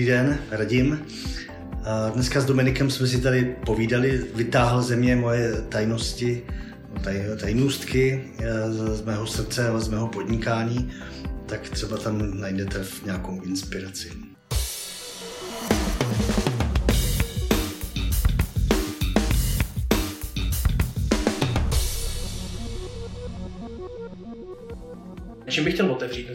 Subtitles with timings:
[0.00, 1.06] Dobrý den, radím.
[2.14, 6.42] Dneska s Dominikem jsme si tady povídali, vytáhl ze mě moje tajnosti,
[7.04, 10.90] taj, tajnůstky eh, z mého srdce a z mého podnikání,
[11.46, 14.10] tak třeba tam najdete nějakou inspiraci.
[25.48, 25.86] Čím bych chtěl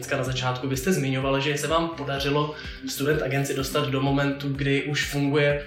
[0.06, 2.54] dneska na začátku, vy jste zmiňovali, že se vám podařilo
[2.88, 5.66] student agenci dostat do momentu, kdy už funguje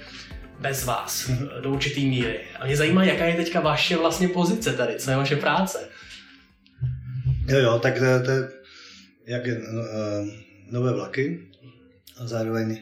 [0.59, 1.29] bez vás
[1.61, 2.39] do určitý míry.
[2.59, 5.89] A mě zajímá, jaká je teďka vaše vlastně pozice tady, co je vaše práce?
[7.47, 8.31] Jo, jo, tak to, to
[9.27, 10.27] jak je, uh,
[10.71, 11.47] nové vlaky
[12.17, 12.77] a zároveň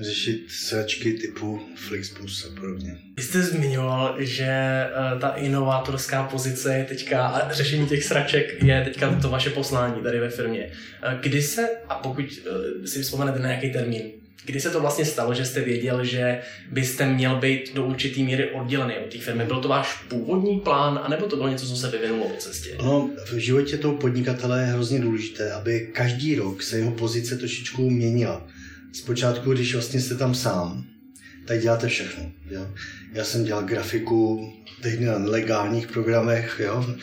[0.00, 2.98] řešit sračky typu Flixbus a podobně.
[3.16, 8.84] Vy jste zmiňoval, že uh, ta inovátorská pozice je teďka, a řešení těch sraček je
[8.84, 10.70] teďka to vaše poslání tady ve firmě.
[11.06, 14.02] Uh, kdy se, a pokud uh, si vzpomenete na nějaký termín,
[14.44, 18.50] Kdy se to vlastně stalo, že jste věděl, že byste měl být do určitý míry
[18.50, 19.44] oddělený od té firmy?
[19.44, 22.76] Byl to váš původní plán, anebo to bylo něco, co se vyvinulo po cestě?
[22.78, 27.90] No, v životě toho podnikatele je hrozně důležité, aby každý rok se jeho pozice trošičku
[27.90, 28.46] měnila.
[28.92, 30.84] Zpočátku, když vlastně jste tam sám,
[31.44, 32.32] tak děláte všechno.
[32.50, 32.70] Jo?
[33.12, 36.96] Já jsem dělal grafiku tehdy na legálních programech, jo?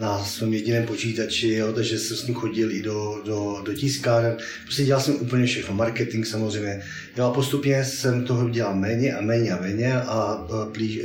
[0.00, 1.72] na svém jediném počítači, jo?
[1.72, 4.36] takže jsem s ním chodil i do, do, do tiskáren.
[4.62, 6.82] Prostě dělal jsem úplně všechno, marketing samozřejmě.
[7.16, 7.24] Jo?
[7.24, 11.00] A postupně jsem toho dělal méně a méně a méně a blíž,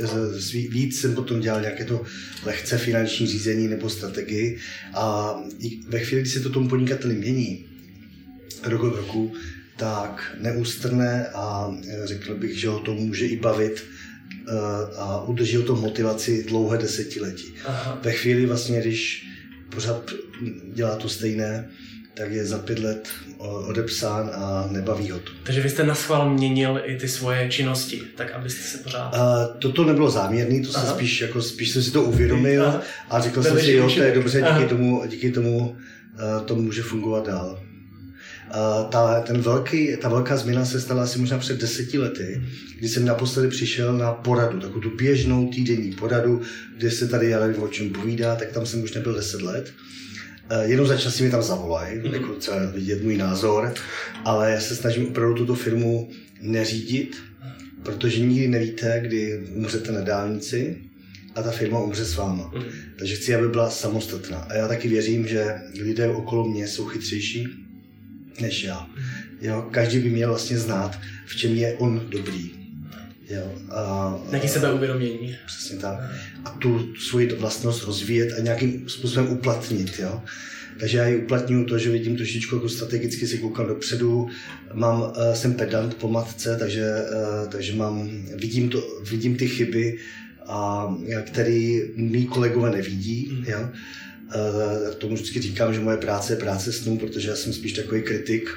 [0.70, 2.04] víc jsem potom dělal nějaké to
[2.44, 4.58] lehce finanční řízení nebo strategii.
[4.94, 5.34] A
[5.88, 7.64] ve chvíli, kdy se to tomu podnikateli mění,
[8.64, 9.32] rok od roku,
[9.78, 14.52] tak neústrné a e, řekl bych, že ho to může i bavit e,
[14.96, 17.54] a udrží ho to motivaci dlouhé desetiletí.
[17.66, 17.98] Aha.
[18.02, 19.26] Ve chvíli vlastně, když
[19.74, 20.10] pořád
[20.74, 21.68] dělá to stejné,
[22.14, 25.30] tak je za pět let odepsán a nebaví ho to.
[25.42, 29.14] Takže vy jste na schvál měnil i ty svoje činnosti, tak abyste se pořád...
[29.14, 32.82] A toto nebylo záměrný, to jsem spíš, jako, spíš jsem si to uvědomil Aha.
[33.10, 35.76] a řekl jsem si, jo, to je dobře, díky tomu, díky tomu
[36.44, 37.67] to může fungovat dál
[38.88, 42.42] ta, ten velký, ta velká změna se stala asi možná před deseti lety,
[42.78, 46.40] kdy jsem naposledy přišel na poradu, takovou tu běžnou týdenní poradu,
[46.76, 49.72] kde se tady, já nevím, o čem povídá, tak tam jsem už nebyl deset let.
[50.52, 52.12] Uh, jenom za čas mi tam zavolají, mm-hmm.
[52.12, 53.74] jako třeba vidět můj názor,
[54.24, 56.10] ale já se snažím opravdu tuto firmu
[56.40, 57.16] neřídit,
[57.82, 60.78] protože nikdy nevíte, kdy umřete na dálnici
[61.34, 62.50] a ta firma umře s váma.
[62.54, 62.64] Mm-hmm.
[62.98, 64.38] Takže chci, aby byla samostatná.
[64.38, 67.67] A já taky věřím, že lidé okolo mě jsou chytřejší,
[68.40, 68.86] než já.
[69.40, 72.50] Jo, každý by měl vlastně znát, v čem je on dobrý.
[73.30, 75.36] Jo, a, Nějaký sebeuvědomění.
[75.46, 75.98] Přesně tak.
[76.44, 79.98] A tu svoji vlastnost rozvíjet a nějakým způsobem uplatnit.
[79.98, 80.22] Jo.
[80.80, 84.28] Takže já ji uplatňuju to, že vidím trošičku jako strategicky si koukám dopředu,
[84.74, 89.98] mám, uh, jsem pedant po matce, takže, uh, takže mám, vidím, to, vidím ty chyby,
[90.46, 90.88] a,
[91.26, 93.28] který mý kolegové nevidí.
[93.32, 93.44] Mm.
[93.48, 93.68] Jo
[94.98, 98.48] tomu vždycky říkám, že moje práce je práce snů, protože já jsem spíš takový kritik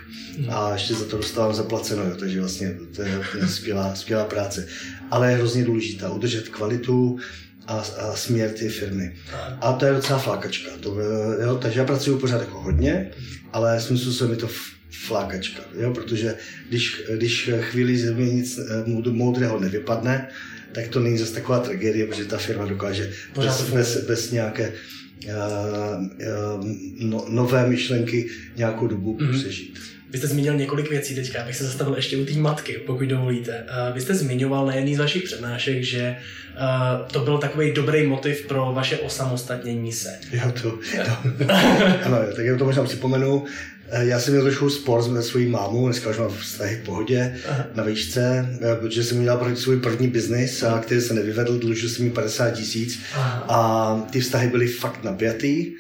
[0.50, 4.68] a ještě za to dostávám zaplaceno, jo, takže vlastně to je skvělá, skvělá práce.
[5.12, 7.20] Ale je hrozně důležitá udržet kvalitu
[7.68, 9.16] a, a směr ty firmy.
[9.62, 10.72] A to je docela flákačka.
[10.80, 11.00] To,
[11.44, 13.12] jo, takže já pracuji pořád jako hodně,
[13.54, 14.50] ale svým způsobem je to
[15.08, 16.36] flákačka, jo, protože
[16.70, 20.30] když, když chvíli ze mě nic eh, moudrého nevypadne,
[20.72, 24.74] tak to není zase taková tragédie, protože ta firma dokáže bez, bez, bez nějaké Eh,
[24.74, 25.01] eh,
[27.00, 29.40] no, nové myšlenky nějakou dobu mm-hmm.
[29.40, 29.80] přežít.
[30.10, 33.64] Vy jste zmínil několik věcí teďka, abych se zastavil ještě u té matky, pokud dovolíte.
[33.64, 36.16] Uh, vy jste zmiňoval na jedný z vašich přednášek, že
[37.12, 40.20] to byl takový dobrý motiv pro vaše osamostatnění se.
[40.32, 40.62] Jo, to,
[41.38, 41.54] to.
[42.04, 43.46] ano, tak já to možná připomenu.
[43.94, 47.36] Eh, já jsem měl trošku spor s svojí mámou, dneska už mám vztahy v pohodě
[47.50, 47.66] Aha.
[47.76, 51.90] na výšce, eh, protože jsem udělal proti svůj první biznis, a který se nevyvedl, dlužil
[51.90, 53.00] jsem mi 50 tisíc
[53.48, 55.72] a ty vztahy byly fakt napjatý.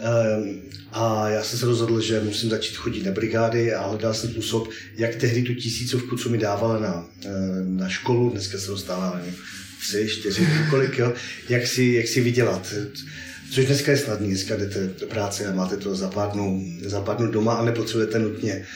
[0.00, 0.60] Ehm,
[0.92, 4.68] a já jsem se rozhodl, že musím začít chodit na brigády a hledal jsem způsob,
[4.96, 7.28] jak tehdy tu tisícovku, co mi dávala na, eh,
[7.64, 9.40] na školu, dneska se dostává, nevím,
[9.80, 11.12] tři, čtyři, kolik, jo,
[11.48, 12.74] jak si, jak si vydělat.
[13.50, 17.64] Což dneska je snadný, dneska jdete do práce a máte to zapadnout, zapadnout doma a
[17.64, 18.66] nepotřebujete nutně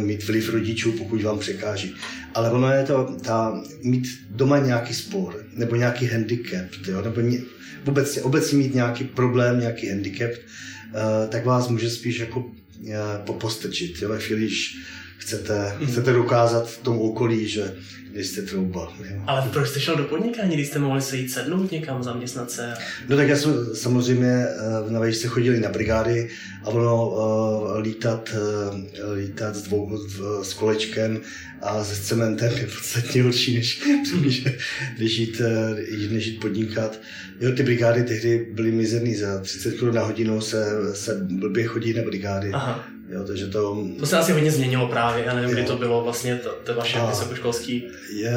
[0.00, 1.94] mít vliv rodičů, pokud vám překáží.
[2.34, 7.40] Ale ono je to, ta, mít doma nějaký spor, nebo nějaký handicap, jo, nebo ně,
[7.84, 12.94] vůbec, obecně mít nějaký problém, nějaký handicap, uh, tak vás může spíš jako uh,
[13.24, 14.02] popostrčit.
[14.02, 14.76] Jo, ve chvíli, když
[15.18, 15.86] chcete, mm.
[15.86, 17.74] chcete dokázat tomu okolí, že
[18.26, 18.92] jste trouba.
[19.26, 22.74] Ale proč jste šel do podnikání, když jste mohli se jít sednout někam, zaměstnat se?
[23.08, 24.46] No tak já jsem samozřejmě
[24.88, 26.28] eh, na vejšce chodili na brigády
[26.64, 29.98] a ono uh, lítat, uh, lítat s, dvou,
[30.42, 31.20] s kolečkem
[31.62, 33.82] a se cementem je podstatně horší, než,
[34.98, 35.42] než, jít,
[36.10, 37.00] než jít podnikat.
[37.40, 41.92] Jo, ty brigády tehdy byly mizerný, za 30 kg na hodinu se, se blbě chodí
[41.94, 42.50] na brigády.
[42.52, 42.97] Aha.
[43.08, 43.86] Jo, takže to...
[43.98, 45.56] To se asi hodně změnilo právě, já nevím, jo.
[45.56, 47.84] kdy to bylo vlastně to, to vaše a vysokoškolský.
[48.16, 48.32] Je,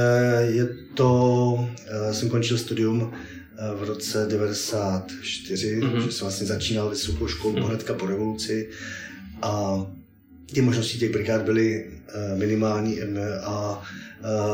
[0.50, 6.06] je to, uh, jsem končil studium uh, v roce 94, mm-hmm.
[6.06, 7.66] že jsem vlastně začínal vysokou školu mm-hmm.
[7.66, 8.70] hnedka po revoluci
[9.42, 9.86] a
[10.54, 13.00] ty možnosti těch brigád byly uh, minimální
[13.44, 13.84] a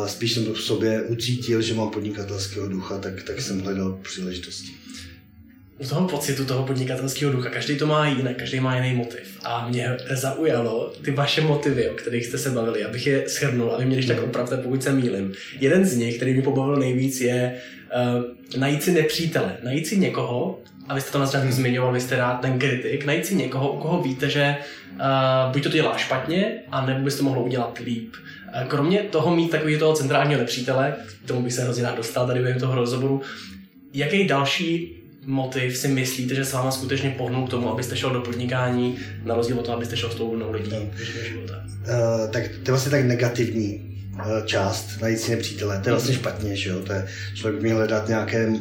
[0.06, 4.72] spíš jsem v sobě ucítil, že mám podnikatelského ducha, tak, tak jsem hledal příležitosti
[5.80, 9.40] u toho pocitu toho podnikatelského ducha, každý to má jinak, každý má jiný motiv.
[9.44, 13.78] A mě zaujalo ty vaše motivy, o kterých jste se bavili, abych je shrnul a
[13.78, 15.34] vy mě když tak opravte, pokud se mýlim.
[15.60, 17.54] Jeden z nich, který mi pobavil nejvíc, je
[18.16, 22.02] uh, najít si nepřítele, najít si někoho, a vy jste to na začátku zmiňoval, vy
[22.02, 24.56] jste rád ten kritik, najít si někoho, u koho víte, že
[24.94, 28.14] uh, buď to dělá špatně, a nebo byste mohlo udělat líp.
[28.68, 32.40] Kromě toho mít takový toho centrálního nepřítele, k tomu bych se hrozně rád dostal tady
[32.40, 33.22] během toho rozhovoru,
[33.94, 34.98] jaký další
[35.28, 39.36] motiv si myslíte, že s váma skutečně pohnul k tomu, abyste šel do podnikání, na
[39.36, 41.64] rozdíl od toho, abyste šel s tou vlnou lidí běžného života?
[41.66, 45.80] Uh, tak to je vlastně tak negativní uh, část, najít si nepřítele.
[45.84, 46.80] To je vlastně špatně, že jo?
[46.80, 48.54] To je, člověk by měl hledat nějaké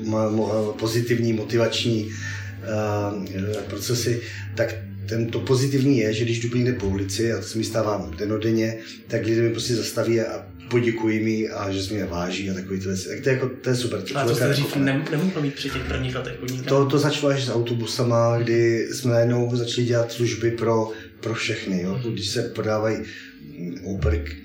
[0.79, 4.23] pozitivní, motivační uh, procesy.
[4.55, 4.75] Tak
[5.09, 8.11] ten, to pozitivní je, že když jdu někde po ulici, a to se mi stává
[8.19, 12.55] denodenně, tak lidé mi prostě zastaví a poděkuji mi a že se mě váží a
[12.55, 13.09] takový to věci.
[13.09, 14.03] Tak to je, jako, to je super.
[14.03, 16.69] To a to jste dřív ne, nemohl mít při těch prvních letech podnikání?
[16.69, 20.91] To, to začalo až s autobusama, kdy jsme najednou začali dělat služby pro,
[21.21, 21.83] pro všechny.
[21.83, 22.01] Jo?
[22.13, 22.97] Když se podávají
[23.85, 24.37] operky,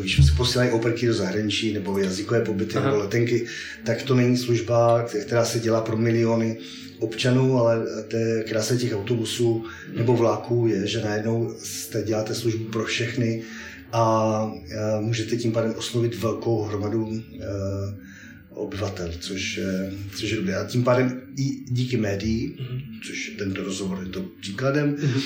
[0.00, 2.86] když se posílají operky do zahraničí nebo jazykové pobyty Aha.
[2.86, 3.46] nebo letenky,
[3.84, 6.58] tak to není služba, která se dělá pro miliony
[6.98, 9.64] občanů, ale té krása těch autobusů
[9.96, 13.42] nebo vláků je, že najednou jste děláte službu pro všechny
[13.94, 14.52] a
[15.00, 17.20] můžete tím pádem oslovit velkou hromadu e,
[18.50, 19.60] obyvatel, což,
[20.16, 20.56] což je dobré.
[20.56, 22.80] A tím pádem i díky médií, mm-hmm.
[23.06, 25.22] což tento rozhovor je to příkladem, mm-hmm.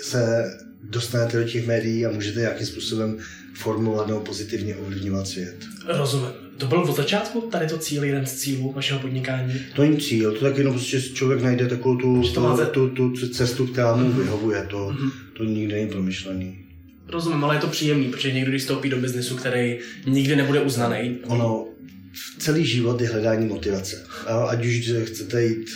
[0.00, 0.44] se
[0.82, 3.18] dostanete do těch médií a můžete nějakým způsobem
[3.54, 5.56] formulovat nebo pozitivně ovlivňovat svět.
[5.86, 6.28] Rozumím.
[6.58, 9.54] To byl od začátku tady to cíl, jeden z cílů vašeho podnikání?
[9.76, 13.28] To není cíl, to tak jenom prostě člověk najde takovou tu, tu, tu, tu, tu
[13.28, 15.10] cestu, která mu vyhovuje, to, mm-hmm.
[15.38, 16.58] To nikdy není promyšlený.
[17.08, 21.18] Rozumím, ale je to příjemný, protože někdo, když vstoupí do biznesu, který nikdy nebude uznaný.
[21.26, 21.66] Ono,
[22.38, 24.06] celý život je hledání motivace.
[24.48, 25.66] Ať už chcete jít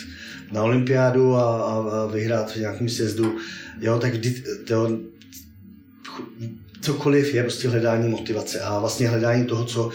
[0.51, 3.37] na olympiádu a, a, vyhrát v nějakém sjezdu,
[3.81, 4.99] jo, tak vždy, to,
[6.81, 9.89] cokoliv je prostě hledání motivace a vlastně hledání toho, co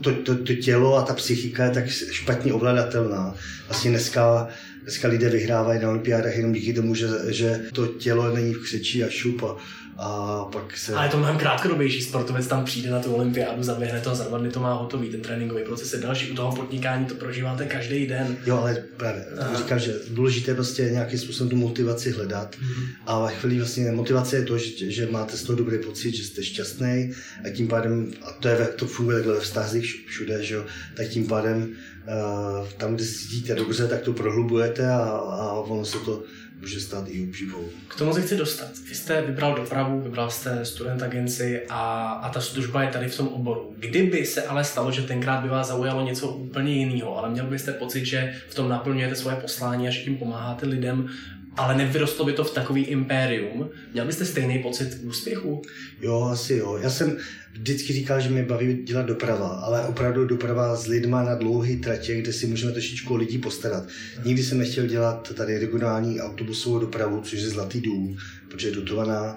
[0.00, 3.34] to, to, to tělo a ta psychika je tak špatně ovladatelná.
[3.68, 4.48] Vlastně dneska,
[4.86, 9.04] dneska lidé vyhrávají na olympiádách jenom díky tomu, že, že to tělo není v křečí
[9.04, 9.56] a šup a,
[9.98, 10.94] a pak se...
[10.94, 14.24] Ale je to mnohem krátkodobější sportovec tam přijde na tu olympiádu, zaběhne to a za
[14.24, 16.30] dva dny to má hotový, ten tréninkový proces je další.
[16.30, 18.36] U toho podnikání to prožíváte každý den.
[18.46, 22.56] Jo, ale právě, to říkám, že důležité prostě nějakým způsobem tu motivaci hledat.
[22.56, 22.86] Mm-hmm.
[23.06, 26.24] A ve chvíli vlastně motivace je to, že, že máte z toho dobrý pocit, že
[26.24, 27.12] jste šťastný
[27.44, 30.64] a tím pádem, a to, je, to funguje takhle ve vztazích všude, že jo,
[30.96, 35.84] tak tím pádem uh, tam, kde se cítíte dobře, tak to prohlubujete a, a ono
[35.84, 36.22] se to
[36.60, 37.68] může stát i obživou.
[37.88, 38.68] K tomu se chci dostat.
[38.88, 43.16] Vy jste vybral dopravu, vybral jste student agenci a, a ta služba je tady v
[43.16, 43.74] tom oboru.
[43.78, 47.72] Kdyby se ale stalo, že tenkrát by vás zaujalo něco úplně jiného, ale měl byste
[47.72, 51.08] pocit, že v tom naplňujete svoje poslání a že tím pomáháte lidem,
[51.56, 53.70] ale nevyrostlo by to v takový impérium.
[53.92, 55.62] Měl byste stejný pocit úspěchu?
[56.02, 56.78] Jo, asi jo.
[56.82, 57.16] Já jsem
[57.52, 62.20] vždycky říkal, že mě baví dělat doprava, ale opravdu doprava s lidma na dlouhé tratě,
[62.20, 63.84] kde si můžeme trošičku lidí postarat.
[64.24, 68.16] Nikdy jsem nechtěl dělat tady regionální autobusovou dopravu, což je Zlatý důl,
[68.48, 69.36] protože je dotovaná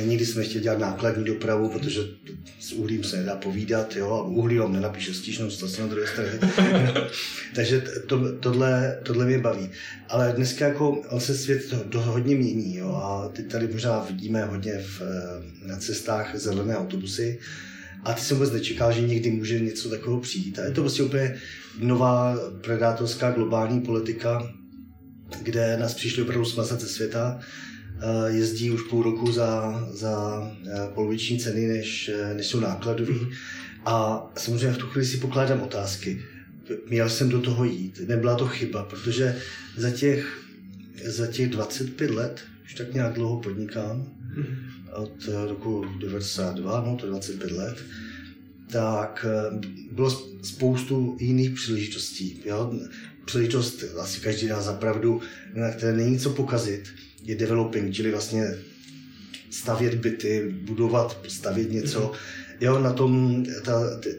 [0.00, 2.00] Nikdy jsme chtěli dělat nákladní dopravu, protože
[2.60, 6.40] s uhlím se nedá povídat, jo, a uhlí vám nenapíše stížnost, se na druhé straně.
[7.54, 9.70] Takže to, tohle, tohle mě baví.
[10.08, 14.04] Ale dneska jako on se svět to, to hodně mění, jo, a teď tady možná
[14.04, 17.38] vidíme hodně v, eh, na cestách zelené autobusy,
[18.04, 20.58] a ty jsem vůbec nečekal, že někdy může něco takového přijít.
[20.58, 21.36] A je to prostě úplně
[21.78, 24.52] nová predátorská globální politika,
[25.42, 27.40] kde nás přišli opravdu smazat ze světa
[28.26, 33.20] jezdí už půl roku za, za eh, poloviční ceny, než, eh, než jsou nákladový.
[33.84, 36.22] A samozřejmě v tu chvíli si pokládám otázky.
[36.88, 39.36] Měl jsem do toho jít, nebyla to chyba, protože
[39.76, 40.42] za těch,
[41.04, 44.06] za těch 25 let, už tak nějak dlouho podnikám,
[44.92, 47.76] od roku 92, no to 25 let,
[48.70, 49.58] tak eh,
[49.92, 50.10] bylo
[50.42, 52.42] spoustu jiných příležitostí.
[52.44, 52.72] Jo?
[53.24, 55.20] Příležitost, asi každý dá zapravdu,
[55.54, 56.82] na které není co pokazit,
[57.24, 58.44] je developing, čili vlastně
[59.50, 63.72] stavět byty, budovat, stavět něco, mm-hmm jo, na tom ta,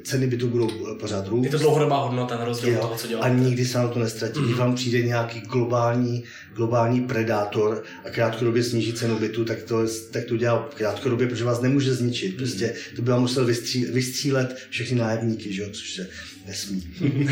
[0.04, 0.70] ceny by to budou
[1.00, 1.46] pořád růst.
[1.46, 3.30] Je to dlouhodobá hodnota na rozdíl toho, co děláte.
[3.30, 4.40] A nikdy se na to nestratí.
[4.40, 4.46] Mm.
[4.46, 6.24] Když vám přijde nějaký globální,
[6.56, 11.62] globální predátor a krátkodobě sníží cenu bytu, tak to, tak to dělá krátkodobě, protože vás
[11.62, 12.32] nemůže zničit.
[12.32, 12.38] Mm.
[12.38, 16.08] Prostě to by vám musel vystří, vystřílet všechny nájemníky, že jo, což se
[16.48, 16.84] nesmí.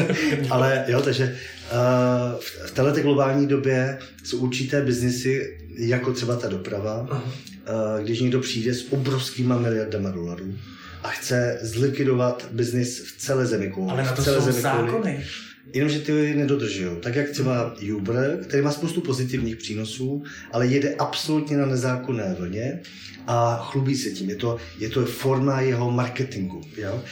[0.50, 1.36] Ale jo, takže
[2.66, 7.20] v této globální době jsou určité biznisy, jako třeba ta doprava, uh-huh.
[7.20, 10.54] uh, když někdo přijde s obrovskýma miliardama dolarů
[11.02, 13.90] a chce zlikvidovat biznis v celé zemi kouli.
[13.90, 15.24] Ale na to celé jsou zákony.
[15.72, 16.96] Jenomže ty nedodržují.
[17.00, 20.22] Tak jak třeba Uber, který má spoustu pozitivních přínosů,
[20.52, 22.80] ale jede absolutně na nezákonné vlně
[23.26, 24.30] a chlubí se tím.
[24.30, 26.60] Je to, je to forma jeho marketingu.
[26.76, 27.02] Jo?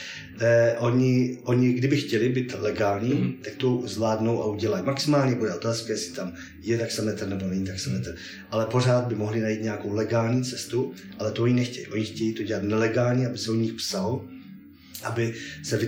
[0.41, 3.33] Eh, oni, oni, kdyby chtěli být legální, mm.
[3.43, 4.85] tak to zvládnou a udělají.
[4.85, 8.15] Maximálně bude otázka, jestli tam je taxametr nebo není taxametr.
[8.51, 11.87] Ale pořád by mohli najít nějakou legální cestu, ale to oni nechtějí.
[11.87, 14.25] Oni chtějí to dělat nelegálně, aby se o nich psalo,
[15.03, 15.79] aby se,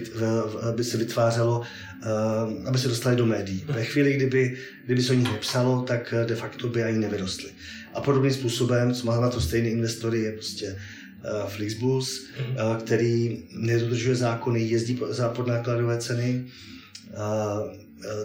[0.69, 3.63] aby se vytvářelo, uh, aby se dostali do médií.
[3.67, 7.49] Ve chvíli, kdyby, kdyby se o nich nepsalo, tak de facto by ani nevyrostly.
[7.93, 13.43] A podobným způsobem, co má na to stejný investory, je prostě uh, Flixbus, uh, který
[13.51, 16.45] nedodržuje zákony, jezdí za podnákladové ceny,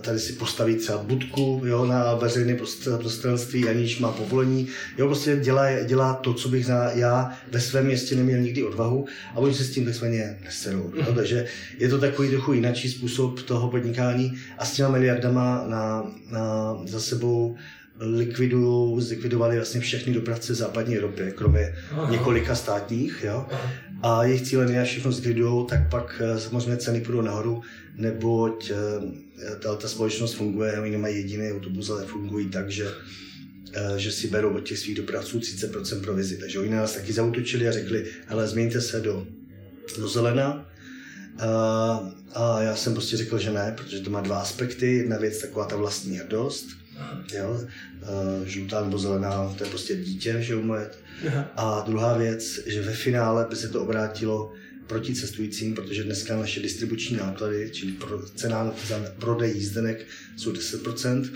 [0.00, 2.56] tady si postaví třeba budku jo, na veřejné
[2.98, 4.68] prostranství, aniž má povolení.
[4.98, 9.06] Jo, prostě dělá, dělá to, co bych na, já ve svém městě neměl nikdy odvahu
[9.34, 10.92] a oni se s tím takzvaně neserou.
[10.96, 11.12] Jo.
[11.14, 11.46] Takže
[11.78, 17.00] je to takový trochu jiný způsob toho podnikání a s těma miliardama na, na, za
[17.00, 17.56] sebou
[18.00, 22.10] likvidují, zlikvidovali vlastně všechny dopravce v západní Evropě, kromě Aha.
[22.10, 23.24] několika státních.
[23.24, 23.46] Jo?
[24.02, 27.62] A jejich cílem je, všechno zlikvidují, tak pak eh, samozřejmě ceny půjdou nahoru,
[27.96, 28.76] neboť eh,
[29.58, 32.88] ta, ta společnost funguje, oni nemají jediný autobus, ale fungují tak, že
[33.74, 36.36] eh, že si berou od těch svých dopravců 30% provizi.
[36.36, 39.26] Takže oni nás taky zautočili a řekli, hele, změňte se do,
[39.98, 40.68] do zelena.
[41.38, 44.96] A, a já jsem prostě řekl, že ne, protože to má dva aspekty.
[44.96, 46.66] Jedna věc, taková ta vlastní hrdost,
[47.34, 47.60] Jo?
[48.44, 50.90] Žlutá nebo zelená, to je prostě dítě, že moje.
[51.56, 54.52] A druhá věc, že ve finále by se to obrátilo
[54.86, 61.30] proti cestujícím, protože dneska naše distribuční náklady, čili pro, cena za prodej jízdenek jsou 10%,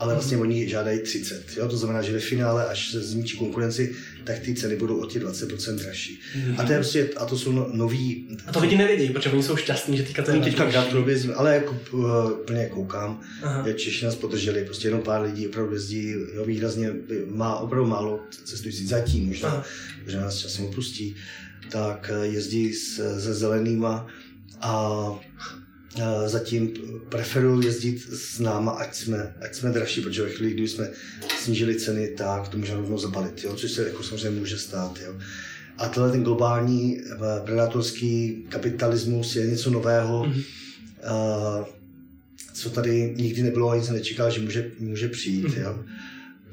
[0.00, 1.44] ale vlastně oni žádají 30.
[1.56, 1.68] Jo?
[1.68, 5.22] To znamená, že ve finále, až se zničí konkurenci, tak ty ceny budou o těch
[5.22, 6.20] 20% dražší.
[6.36, 6.54] Mm-hmm.
[6.58, 8.38] A to, je prostě, a to jsou no, noví...
[8.46, 11.32] A to lidi nevědí, protože oni jsou šťastní, že teďka to je Teďka krátkodobě jezdím,
[11.36, 13.62] ale jako uh, plně koukám, Aha.
[13.66, 16.92] jak Češi nás podrželi, prostě jenom pár lidí opravdu jezdí, jo, výrazně,
[17.30, 19.64] má opravdu málo cestující zatím, možná, Aha.
[20.04, 21.16] možná nás časem opustí,
[21.72, 24.06] tak eh, jezdí se zelenýma
[24.60, 24.90] a
[26.26, 26.72] zatím
[27.08, 30.88] preferuju jezdit s náma, ať jsme, ať jsme dražší, protože ve chvíli, kdy jsme
[31.38, 33.56] snížili ceny, tak to můžeme rovnou zabalit, jo?
[33.56, 34.98] což se jako samozřejmě může stát.
[35.04, 35.14] Jo?
[35.78, 40.44] A tenhle ten globální eh, predátorský kapitalismus je něco nového, mm-hmm.
[41.04, 41.64] a,
[42.54, 45.46] co tady nikdy nebylo, ani se nečekal, že může, může přijít.
[45.46, 45.62] Mm-hmm.
[45.62, 45.84] Jo?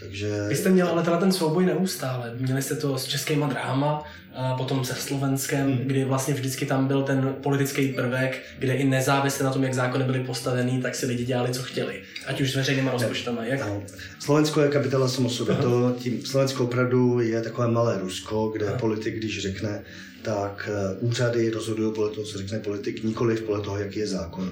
[0.07, 0.45] Takže...
[0.49, 2.33] Vy jste měl ale tenhle ten souboj neustále.
[2.39, 4.03] Měli jste to s českýma dráhama,
[4.37, 5.77] a potom se Slovenskem, hmm.
[5.77, 10.03] kdy vlastně vždycky tam byl ten politický prvek, kde i nezávisle na tom, jak zákony
[10.03, 12.01] byly postavený, tak si lidi dělali, co chtěli.
[12.27, 13.45] Ať už s veřejnými rozpočtama.
[13.45, 13.59] Jak?
[13.59, 13.83] No.
[14.19, 15.55] Slovensko je kapitala samo sobě.
[15.55, 18.77] To, tím Slovensko opravdu je takové malé Rusko, kde Aha.
[18.77, 19.83] politik, když řekne,
[20.21, 24.51] tak eh, úřady rozhodují podle toho, co řekne politik, nikoli podle toho, jaký je zákon.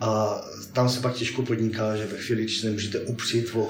[0.00, 0.40] A
[0.72, 3.68] tam se pak těžko podniká, že ve chvíli, když se nemůžete upřít o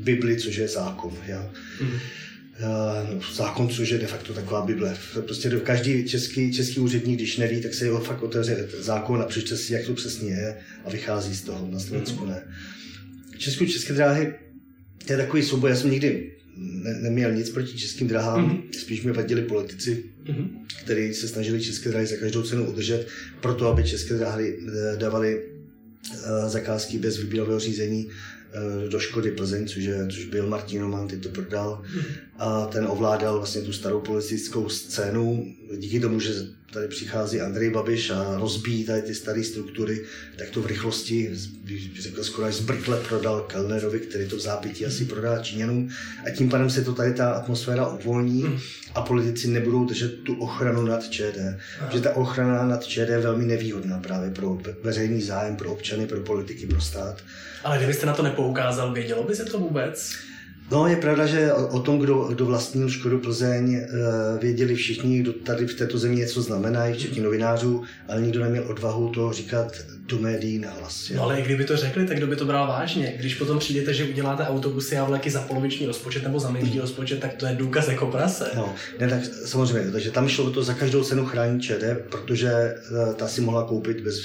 [0.00, 1.12] Bibli, což je zákon.
[1.26, 1.50] Ja?
[1.80, 1.90] Mm.
[1.90, 4.96] Uh, zákon, což je de facto taková Bible.
[5.20, 9.56] Prostě každý český, český úředník, když neví, tak se jeho fakt otevře zákon a přečte
[9.56, 11.68] si, jak to přesně je a vychází z toho.
[11.70, 12.42] Na Slovensku ne.
[13.38, 14.34] Česku české dráhy
[15.10, 15.70] je takový souboj.
[15.70, 18.78] Já jsem nikdy ne, neměl nic proti českým dráhám, mm-hmm.
[18.78, 20.48] spíš mi vadili politici, mm-hmm.
[20.84, 23.06] kteří se snažili české dráhy za každou cenu udržet,
[23.40, 28.10] proto aby české dráhy eh, dávaly eh, zakázky bez výběrového řízení
[28.43, 28.43] Eh,
[28.88, 31.82] do Škody Plzeň, což, je, což byl Martin Roman, ty to prodal.
[32.38, 35.46] A ten ovládal vlastně tu starou politickou scénu.
[35.76, 36.32] Díky tomu, že
[36.74, 40.04] tady přichází Andrej Babiš a rozbíjí tady ty staré struktury,
[40.38, 41.30] tak to v rychlosti,
[42.00, 45.90] řekl skoro až zbrkle prodal Kellnerovi, který to v zápětí asi prodá Číňanům.
[46.26, 48.58] A tím pádem se to tady ta atmosféra uvolní
[48.94, 51.38] a politici nebudou držet tu ochranu nad ČD.
[51.92, 56.20] Že ta ochrana nad ČD je velmi nevýhodná právě pro veřejný zájem, pro občany, pro
[56.20, 57.22] politiky, pro stát.
[57.64, 60.12] Ale kdybyste na to nepoukázal, vědělo by se to vůbec?
[60.70, 63.88] No, je pravda, že o, o tom, kdo, kdo vlastnil Škodu Plzeň, eh,
[64.40, 69.08] věděli všichni, kdo tady v této zemi něco znamenají, včetně novinářů, ale nikdo neměl odvahu
[69.08, 69.72] to říkat
[70.06, 71.12] do médií na hlas.
[71.14, 73.14] No ale i kdyby to řekli, tak kdo by to bral vážně?
[73.18, 77.20] Když potom přijdete, že uděláte autobusy a vlaky za poloviční rozpočet nebo za menší rozpočet,
[77.20, 78.50] tak to je důkaz jako prase.
[78.56, 83.14] No, ne, tak samozřejmě, takže tam šlo to za každou cenu chránit ČD, protože eh,
[83.16, 84.16] ta si mohla koupit bez,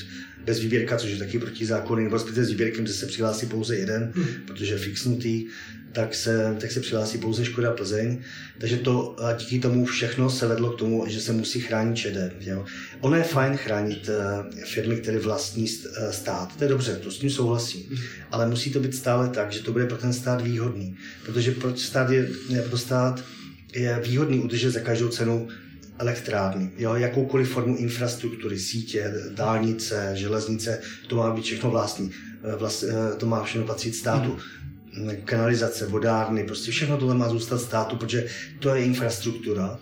[0.49, 4.11] bez výběrka, což je taky protizákonný, nebo respektive s výběrkem, že se přihlásí pouze jeden,
[4.15, 4.25] hmm.
[4.45, 5.45] protože je fixnutý
[5.91, 8.21] tak se, tak se přihlásí pouze Škoda Plzeň.
[8.57, 12.17] Takže to, a díky tomu všechno se vedlo k tomu, že se musí chránit ČD.
[12.39, 12.65] Jo.
[13.01, 16.55] Ono je fajn chránit uh, firmy, které vlastní uh, stát.
[16.57, 17.83] To je dobře, to s tím souhlasím.
[17.89, 17.97] Mm.
[18.31, 20.97] Ale musí to být stále tak, že to bude pro ten stát výhodný.
[21.25, 22.29] Protože pro stát je,
[22.69, 23.23] pro stát
[23.75, 25.47] je výhodný udržet za každou cenu
[25.99, 32.11] elektrárny, jo, jakoukoliv formu infrastruktury, sítě, dálnice, železnice, to má být všechno vlastní.
[32.43, 32.83] Eh, vlast,
[33.17, 34.29] to má všechno patřit státu.
[34.29, 34.39] Mm
[35.25, 38.27] kanalizace, vodárny, prostě všechno tohle má zůstat státu, protože
[38.59, 39.79] to je infrastruktura,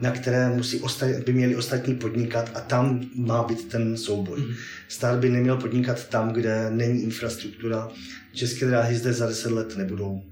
[0.00, 4.40] na které musí ostat, by měli ostatní podnikat a tam má být ten souboj.
[4.40, 4.54] Mm.
[4.88, 7.88] Stát by neměl podnikat tam, kde není infrastruktura.
[8.32, 10.22] České dráhy zde za deset let nebudou.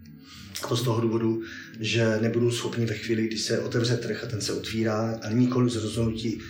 [0.62, 1.42] A to z toho důvodu,
[1.81, 5.71] že nebudou schopni ve chvíli, kdy se otevře trh a ten se otvírá, a nikoli
[5.71, 6.40] z rozhodnutí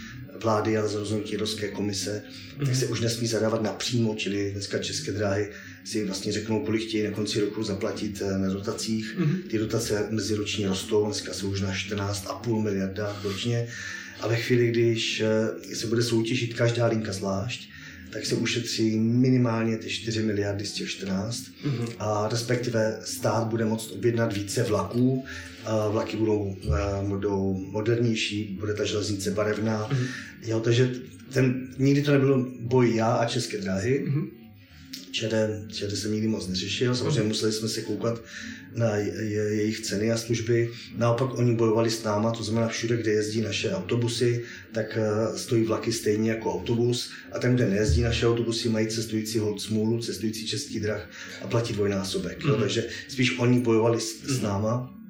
[0.42, 2.22] vlády, ale z rozhodnutí Evropské komise,
[2.58, 2.66] mm.
[2.66, 5.48] tak se už nesmí zadávat napřímo, čili dneska České dráhy
[5.84, 9.18] si vlastně řeknou, kolik chtějí na konci roku zaplatit eh, na dotacích.
[9.18, 9.42] Mm-hmm.
[9.48, 13.68] Ty dotace meziročně rostou, dneska jsou už na 14,5 miliarda ročně.
[14.20, 17.71] A ve chvíli, když eh, se bude soutěžit každá linka zvlášť,
[18.12, 21.88] tak se ušetří minimálně ty 4 miliardy z těch 14 mm-hmm.
[21.98, 25.24] a respektive stát bude moct objednat více vlaků,
[25.90, 30.06] vlaky budou, eh, budou modernější, bude ta železnice barevná, mm-hmm.
[30.42, 30.94] jo, takže
[31.32, 34.41] ten, nikdy to nebylo boj já a české dráhy, mm-hmm
[35.12, 35.34] ČD,
[35.68, 38.22] ČD jsem nikdy moc neřešil, samozřejmě museli jsme se koukat
[38.74, 40.70] na je, jejich ceny a služby.
[40.96, 45.64] Naopak oni bojovali s náma, to znamená všude, kde jezdí naše autobusy, tak eh, stojí
[45.64, 50.46] vlaky stejně jako autobus a tam, kde nejezdí naše autobusy, mají cestující hod smůlu, cestující
[50.46, 51.10] český drah
[51.42, 52.38] a platí dvojnásobek.
[52.38, 52.48] Mm-hmm.
[52.48, 52.54] Jo?
[52.54, 52.60] Mhm.
[52.60, 54.42] Takže spíš oni bojovali s, s mhm.
[54.42, 55.01] náma,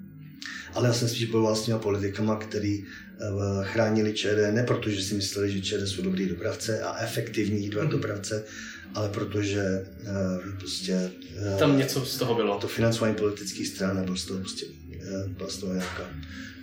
[0.74, 3.24] ale já jsem spíš s těma politikama, který eh,
[3.62, 8.44] chránili ČD, ne protože si mysleli, že ČD jsou dobrý dopravce a efektivní dopravce,
[8.94, 11.10] ale protože uh, prostě...
[11.52, 12.58] Uh, Tam něco z toho bylo.
[12.58, 16.10] To financování politických stran a byl z toho prostě uh, byla z toho nějaká,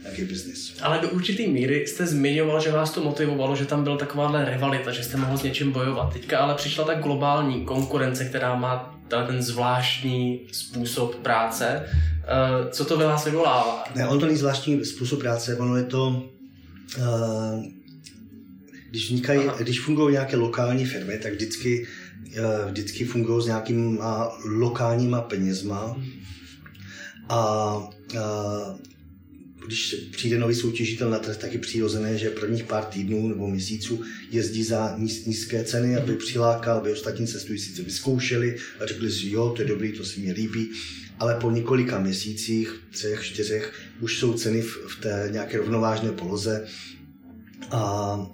[0.04, 0.74] nějaký biznis.
[0.82, 4.92] Ale do určité míry jste zmiňoval, že vás to motivovalo, že tam byla takováhle rivalita,
[4.92, 6.14] že jste mohl s něčím bojovat.
[6.14, 11.86] Teďka ale přišla ta globální konkurence, která má ten zvláštní způsob práce.
[11.86, 13.84] Uh, co to ve vás vyvolává?
[13.96, 16.24] Ne, on to není zvláštní způsob práce, ono je to...
[16.98, 17.64] Uh,
[18.90, 21.88] když, vznikají, když fungují nějaké lokální firmy, tak vždycky
[22.36, 25.98] Eh, vždycky fungují s nějakýma lokálníma penězma
[27.30, 27.90] a, a
[29.66, 34.02] když přijde nový soutěžitel na trh, tak je přirozené, že prvních pár týdnů nebo měsíců
[34.32, 39.30] jezdí za níz, nízké ceny, aby přilákal, aby ostatní cestující to vyzkoušeli a řekli si,
[39.30, 40.70] jo, to je dobrý, to si mě líbí.
[41.20, 46.68] Ale po několika měsících, třech, čtyřech, už jsou ceny v, v té nějaké rovnovážné poloze.
[47.72, 48.30] A, a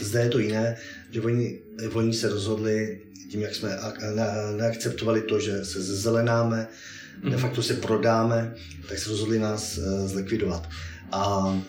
[0.00, 0.76] zde je to jiné,
[1.10, 1.58] že oni,
[1.92, 3.78] oni se rozhodli, tím jak jsme
[4.56, 6.68] neakceptovali to, že se zezelenáme,
[7.22, 7.30] mm-hmm.
[7.30, 8.54] de facto se prodáme,
[8.88, 10.68] tak se rozhodli nás uh, zlikvidovat.
[11.12, 11.62] A uh,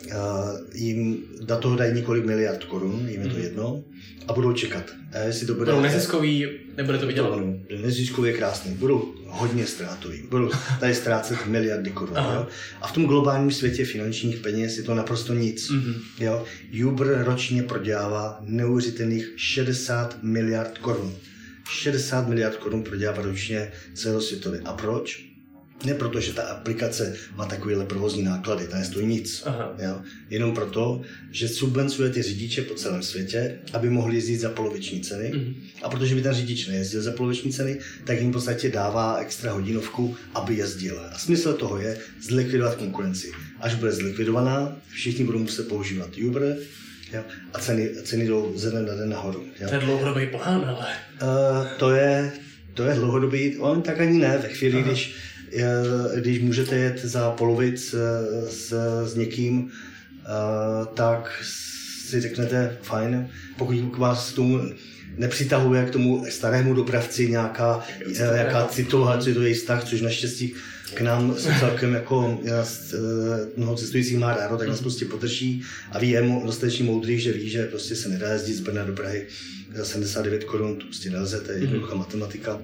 [0.73, 3.43] jim do toho dají několik miliard korun, jim je to mm-hmm.
[3.43, 3.83] jedno,
[4.27, 4.83] a budou čekat.
[5.13, 5.71] A jestli to bude...
[5.71, 7.39] Budou neziskový, nebude to vydělat.
[7.81, 12.17] Neziskový je krásný, budou hodně ztrátový, budou tady ztrácet miliardy korun.
[12.17, 12.47] Jo?
[12.81, 15.71] A v tom globálním světě finančních peněz je to naprosto nic.
[15.71, 15.95] Mm-hmm.
[16.19, 16.45] Jo?
[16.87, 21.15] Uber ročně prodělává neuvěřitelných 60 miliard korun.
[21.69, 24.61] 60 miliard korun prodělává ročně celosvětově.
[24.65, 25.32] A proč?
[25.85, 29.43] Ne proto, že ta aplikace má takovéhle provozní náklady, ta nestojí nic.
[29.45, 29.75] Aha.
[29.79, 30.01] Jo?
[30.29, 35.31] Jenom proto, že subvencuje ty řidiče po celém světě, aby mohli jezdit za poloviční ceny.
[35.35, 35.55] Mm.
[35.83, 39.51] A protože by ten řidič nejezdil za poloviční ceny, tak jim v podstatě dává extra
[39.51, 40.99] hodinovku, aby jezdil.
[41.11, 43.31] A smysl toho je zlikvidovat konkurenci.
[43.59, 46.57] Až bude zlikvidovaná, všichni budou muset používat Uber,
[47.13, 47.23] Jo?
[47.53, 49.45] A ceny, ceny jdou ze dne na den nahoru.
[49.59, 49.69] Jo?
[49.69, 50.87] To je dlouhodobý plán, ale...
[51.21, 52.31] Uh, to je,
[52.73, 54.87] to je dlouhodobý, on tak ani ne, ve chvíli, Aha.
[54.87, 55.15] když
[56.15, 58.73] když můžete jet za polovic eh, s,
[59.05, 59.71] s někým,
[60.25, 61.43] eh, tak
[62.07, 64.61] si řeknete fajn, pokud vás k tomu
[65.17, 67.83] nepřitahuje k tomu starému dopravci nějaká,
[68.33, 70.53] nějaká citová, citový vztah, což naštěstí
[70.93, 72.39] k nám se celkem jako
[73.57, 77.49] mnoho cestujících má rádo, tak nás prostě podrží a ví, je dostatečně moudrý, že ví,
[77.49, 79.27] že prostě se nedá jezdit z Brna do Prahy
[79.75, 82.61] za 79 korun, to prostě nelze, to je jednoduchá matematika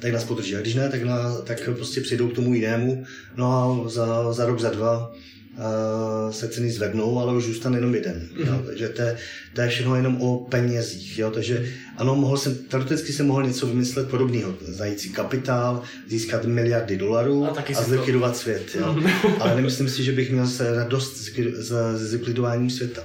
[0.00, 0.56] tak nás podrží.
[0.56, 3.04] A když ne, tak, na, tak prostě přijdou k tomu jinému.
[3.36, 5.12] No a za, za rok, za dva
[5.56, 8.28] uh, se ceny zvednou, ale už zůstane jenom jeden.
[8.34, 8.46] Mm-hmm.
[8.46, 8.62] Jo?
[8.66, 9.16] Takže to je,
[9.54, 11.18] to je všechno jenom o penězích.
[11.18, 11.30] Jo?
[11.30, 14.54] Takže ano, mohl jsem, teoreticky jsem mohl něco vymyslet podobného.
[14.60, 18.38] Zajít si kapitál, získat miliardy dolarů a, a zlikvidovat to...
[18.38, 18.74] svět.
[18.74, 18.94] Jo?
[18.94, 19.32] Mm-hmm.
[19.40, 23.02] ale nemyslím si, že bych měl se radost z, z zlikvidování světa.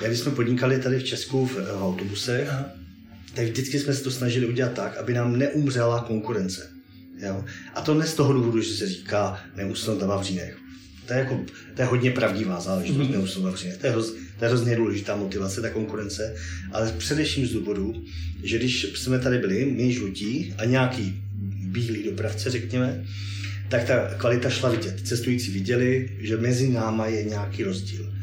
[0.00, 2.81] Já když jsme podnikali tady v Česku v, v autobuse, Aha.
[3.34, 6.68] Tak vždycky jsme se to snažili udělat tak, aby nám neumřela konkurence.
[7.22, 7.44] Jo?
[7.74, 10.58] A to ne z toho důvodu, že se říká neusnout na Vavřínech.
[11.06, 11.40] To je, jako,
[11.74, 13.12] to je hodně pravdivá záležitost, mm-hmm.
[13.12, 13.76] neusnout na Vavřínech.
[13.76, 16.34] To je, hoz, to je hrozně důležitá motivace, ta konkurence,
[16.72, 18.04] ale především z důvodu,
[18.42, 21.22] že když jsme tady byli, my žlutí a nějaký
[21.64, 23.04] bílý dopravce, řekněme,
[23.68, 25.00] tak ta kvalita šla vidět.
[25.04, 28.14] Cestující viděli, že mezi náma je nějaký rozdíl.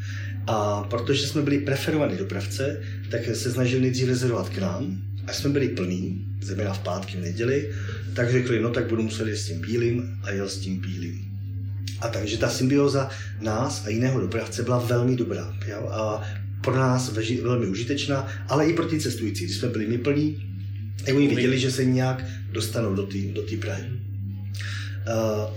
[0.46, 5.02] A protože jsme byli preferovaní dopravce, tak se snažili nejdřív rezervovat k nám.
[5.26, 7.70] A jsme byli plní, zejména v pátky, v neděli,
[8.14, 11.24] tak řekli, no tak budu muset jít s tím bílým a jel s tím bílým.
[12.00, 15.56] A takže ta symbioza nás a jiného dopravce byla velmi dobrá.
[15.66, 15.88] Jo?
[15.92, 16.22] A
[16.60, 19.44] pro nás velmi užitečná, ale i pro ty cestující.
[19.44, 20.42] Když jsme byli my plní,
[21.04, 23.84] tak oni viděli, že se nějak dostanou do té do Prahy.
[23.86, 25.56] Uh,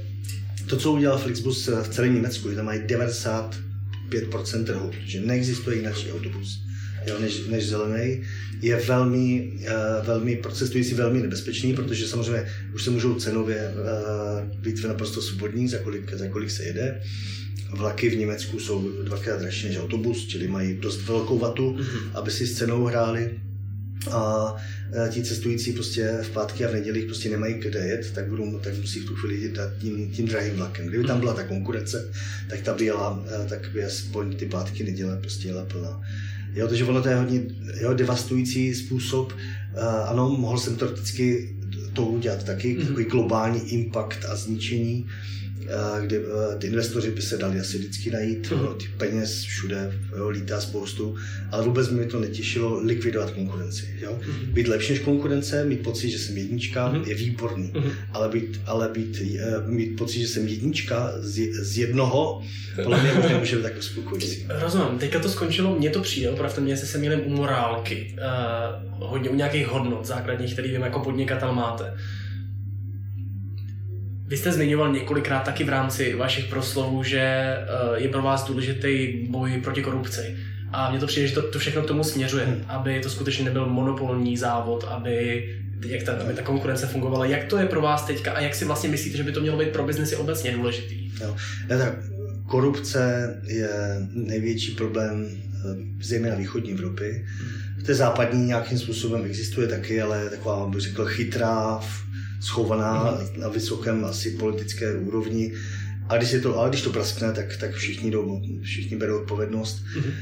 [0.67, 3.55] to, co udělal Flixbus v celém Německu, že tam mají 90
[4.09, 6.62] 5% trhu, že neexistuje jiný autobus
[7.07, 8.23] jo, než, než zelený,
[8.61, 14.61] je velmi, uh, velmi pro cestující velmi nebezpečný, protože samozřejmě už se můžou cenově uh,
[14.61, 17.01] být naprosto svobodní, za kolik, za kolik se jede.
[17.69, 22.09] Vlaky v Německu jsou dvakrát dražší než autobus, čili mají dost velkou vatu, mm-hmm.
[22.13, 23.39] aby si s cenou hráli.
[24.11, 24.55] A
[24.95, 28.59] Eh, ti cestující prostě v pátky a v neděli prostě nemají kde jet, tak, budou,
[28.59, 30.87] tak musí v tu chvíli dát tím, tím drahým vlakem.
[30.87, 32.11] Kdyby tam byla ta konkurence,
[32.49, 36.01] tak ta by jela, tak by aspoň ty pátky neděle prostě jela plná.
[36.53, 37.41] Jo, takže ono to je hodně
[37.81, 39.31] jo, devastující způsob.
[39.31, 41.55] Uh, ano, mohl jsem teoreticky
[41.93, 42.87] to udělat taky, mm-hmm.
[42.87, 45.42] takový globální impact a zničení kde
[45.73, 48.77] eh, ty investoři by se dali asi vždycky najít, uh-huh.
[48.77, 51.15] ty peněz všude jo, lítá spoustu,
[51.51, 53.95] ale vůbec mi to netěšilo likvidovat konkurenci.
[54.01, 54.19] Jo?
[54.21, 54.53] Uh-huh.
[54.53, 57.07] Být lepší než konkurence, mít pocit, že jsem jednička, uh-huh.
[57.07, 57.73] je výborný,
[58.11, 59.21] ale, být, ale být,
[59.65, 62.43] mít pocit, že jsem jednička z, z jednoho,
[62.83, 64.45] podle mě možná může být tak uspokojící.
[64.49, 69.29] Rozumím, teďka to skončilo, mně to přijde, opravdu mě se jsem u morálky, uh, hodně
[69.29, 71.93] u nějakých hodnot základních, který vím jako podnikatel máte.
[74.33, 77.65] Vy jste zmiňoval několikrát taky v rámci vašich proslovů, že eh,
[77.95, 80.37] je pro vás důležitý boj proti korupci.
[80.71, 82.65] A mně to přijde, že to, to všechno k tomu směřuje, hmm.
[82.67, 85.43] aby to skutečně nebyl monopolní závod, aby,
[85.85, 87.25] jak ta, aby ta konkurence fungovala.
[87.25, 89.57] Jak to je pro vás teďka a jak si vlastně myslíte, že by to mělo
[89.57, 91.11] být pro biznesy obecně důležitý?
[91.21, 91.35] Jo.
[91.69, 91.93] Ne, tak,
[92.47, 93.69] korupce je
[94.13, 97.25] největší problém eh, zejména východní Evropy.
[97.77, 101.79] V té západní nějakým způsobem existuje taky, ale taková, bych řekl, chytrá,
[102.43, 103.39] schovaná mm-hmm.
[103.39, 105.53] na vysokém asi politické úrovni.
[106.09, 109.83] A když, je to, ale když to praskne, tak, tak všichni, jdou, všichni berou odpovědnost.
[109.97, 110.13] Mm-hmm.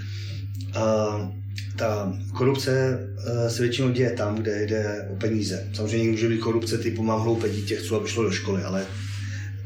[0.79, 1.31] A
[1.75, 5.67] ta korupce eh, se většinou děje tam, kde jde o peníze.
[5.73, 8.85] Samozřejmě může být korupce typu mám hloupé dítě, chci, aby šlo do školy, ale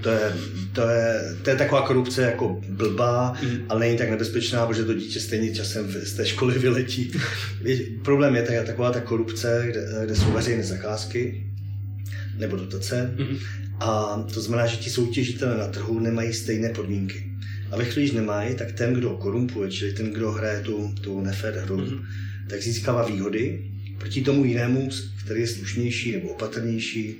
[0.01, 0.33] to je,
[0.73, 3.57] to je, to je taková korupce jako blbá, mm.
[3.69, 7.11] ale není tak nebezpečná, protože to dítě stejně časem z té školy vyletí.
[8.03, 11.45] Problém je taková ta korupce, kde, kde jsou veřejné zakázky,
[12.37, 13.13] nebo dotace.
[13.17, 13.39] Mm-hmm.
[13.79, 17.31] A to znamená, že ti soutěžitelé na trhu nemají stejné podmínky.
[17.71, 21.21] A ve chvíli, když nemají, tak ten, kdo korumpuje, čili ten, kdo hraje tu, tu
[21.21, 22.05] nefér hru, mm-hmm.
[22.49, 24.89] tak získává výhody proti tomu jinému,
[25.23, 27.15] který je slušnější nebo opatrnější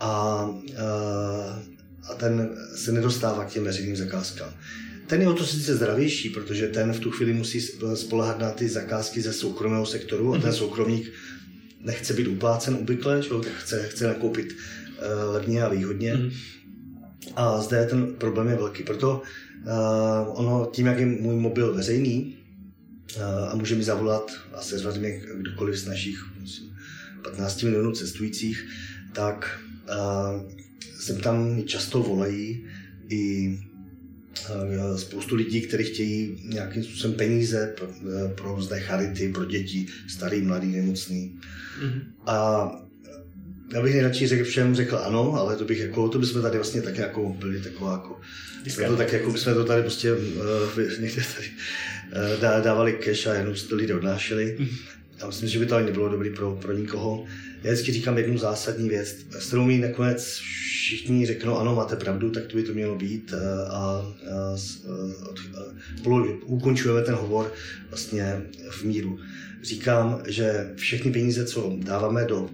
[0.00, 0.50] a, a,
[2.10, 4.48] a ten se nedostává k těm veřejným zakázkám.
[5.06, 7.60] Ten je o to sice zdravější, protože ten v tu chvíli musí
[7.94, 10.58] spolehat na ty zakázky ze soukromého sektoru a ten mhm.
[10.58, 11.12] soukromník
[11.82, 13.30] nechce být uplácen obvykle, že?
[13.58, 16.14] chce, chce nakoupit uh, levně a výhodně.
[16.14, 16.30] Mm.
[17.36, 18.82] A zde ten problém je velký.
[18.82, 19.22] Proto
[19.64, 22.36] uh, ono, tím, jak je můj mobil veřejný
[23.16, 26.24] uh, a může mi zavolat a sezvat mě kdokoliv z našich
[27.24, 28.66] 15 milionů cestujících,
[29.12, 30.50] tak uh,
[31.00, 32.66] sem tam často volají
[33.08, 33.58] i
[34.96, 37.88] spoustu lidí, kteří chtějí nějakým způsobem peníze pro,
[38.34, 41.38] pro různé charity, pro děti, starý, mladý, nemocný.
[41.82, 42.02] Mm-hmm.
[42.26, 42.68] A
[43.72, 46.82] já bych nejradši řekl všem, řekl ano, ale to bych jako, to bychom tady vlastně
[46.82, 48.20] tak jako byli taková jako,
[48.66, 50.20] jsme to tak jako bychom to tady prostě uh,
[51.00, 51.48] někde tady
[52.46, 54.56] uh, dávali cash a jenom to lidé odnášeli.
[54.60, 54.76] Mm-hmm.
[55.20, 57.26] Já myslím, že by to ani nebylo dobré pro, pro nikoho.
[57.62, 62.30] Já vždycky říkám jednu zásadní věc, s kterou mi nakonec všichni řeknou, ano, máte pravdu,
[62.30, 63.36] tak to by to mělo být a,
[63.68, 64.56] a, a,
[65.58, 65.62] a
[66.44, 67.52] ukončujeme ten hovor
[67.88, 69.18] vlastně v míru.
[69.62, 72.50] Říkám, že všechny peníze, co dáváme do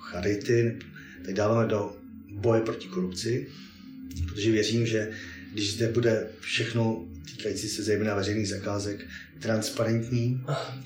[0.00, 0.78] charity,
[1.24, 1.96] tak dáváme do
[2.30, 3.46] boje proti korupci,
[4.28, 5.10] protože věřím, že
[5.52, 7.04] když zde bude všechno
[7.36, 9.06] týkající se zejména veřejných zakázek
[9.38, 10.40] transparentní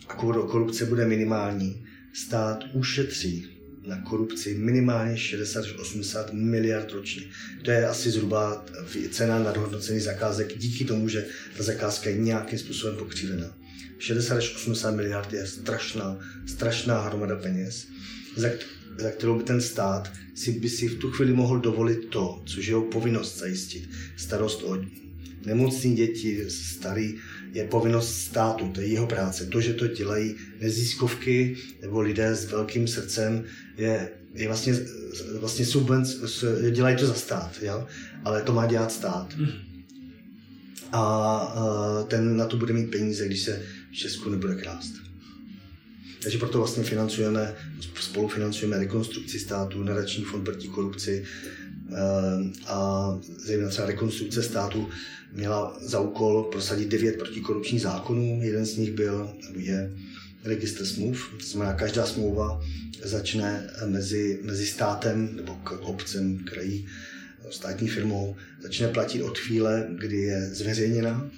[0.08, 3.46] a korupce bude minimální, stát ušetří
[3.86, 7.22] na korupci minimálně 60 až 80 miliard ročně.
[7.62, 8.64] To je asi zhruba
[9.10, 13.56] cena nadhodnocení zakázek díky tomu, že ta zakázka je nějakým způsobem pokřivená.
[13.98, 17.86] 60 až 80 miliard je strašná, strašná hromada peněz,
[18.36, 18.48] za,
[18.98, 22.66] za kterou by ten stát si by si v tu chvíli mohl dovolit to, což
[22.66, 23.88] je jeho povinnost zajistit.
[24.16, 24.78] Starost o
[25.46, 27.14] nemocní děti, starý,
[27.52, 29.46] je povinnost státu, to je jeho práce.
[29.46, 33.44] To, že to dělají neziskovky nebo lidé s velkým srdcem,
[33.76, 34.74] je, je vlastně,
[35.40, 36.14] vlastně subvenc,
[36.70, 37.86] dělají to za stát, jo?
[38.24, 39.34] ale to má dělat stát.
[39.34, 39.52] Hmm.
[40.92, 43.62] A ten na to bude mít peníze, když se
[43.92, 44.94] v Česku nebude krást.
[46.22, 47.54] Takže proto vlastně financujeme,
[48.00, 51.24] spolufinancujeme rekonstrukci státu, nadační fond proti korupci
[52.66, 54.88] a zejména třeba rekonstrukce státu
[55.32, 58.40] měla za úkol prosadit devět protikorupčních zákonů.
[58.42, 59.92] Jeden z nich byl, je
[60.44, 62.60] registr smluv, to znamená, každá smlouva
[63.02, 66.86] začne mezi, mezi státem nebo k obcem, krají,
[67.50, 71.30] státní firmou, začne platit od chvíle, kdy je zveřejněna,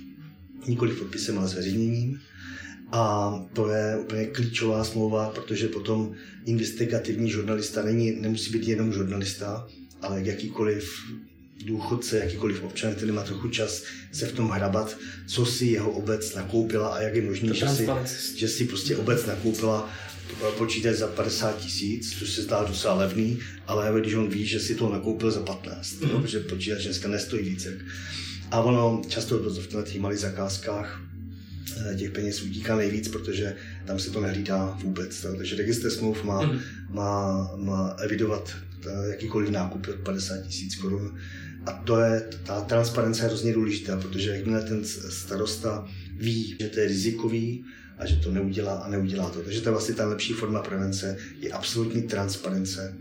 [0.67, 2.21] nikoli podpisem, ale zveřejněním.
[2.93, 6.12] A to je úplně klíčová smlouva, protože potom
[6.45, 9.69] investigativní žurnalista není, nemusí být jenom žurnalista,
[10.05, 10.93] ale jakýkoliv
[11.64, 16.35] důchodce, jakýkoliv občan, který má trochu čas se v tom hrabat, co si jeho obec
[16.35, 17.88] nakoupila a jak je možné, že si,
[18.38, 19.90] že si prostě obec nakoupila
[20.59, 24.75] počítač za 50 tisíc, což se zdá docela levný, ale když on ví, že si
[24.75, 26.12] to nakoupil za 15, mm-hmm.
[26.12, 27.79] no, protože počítač dneska nestojí více.
[28.51, 31.03] A ono často v těch malých zakázkách
[31.77, 35.27] eh, těch peněz utíká nejvíc, protože tam se to nehlídá vůbec.
[35.37, 36.61] Takže registr smluv má, mm-hmm.
[36.90, 38.74] má, má evidovat eh,
[39.11, 41.18] jakýkoliv nákup od 50 tisíc korun
[41.66, 46.81] a to je, ta transparence je hrozně důležitá, protože jakmile ten starosta ví, že to
[46.81, 47.64] je rizikový
[47.99, 49.42] a že to neudělá a neudělá to.
[49.42, 52.97] Takže to je vlastně ta lepší forma prevence, je absolutní transparence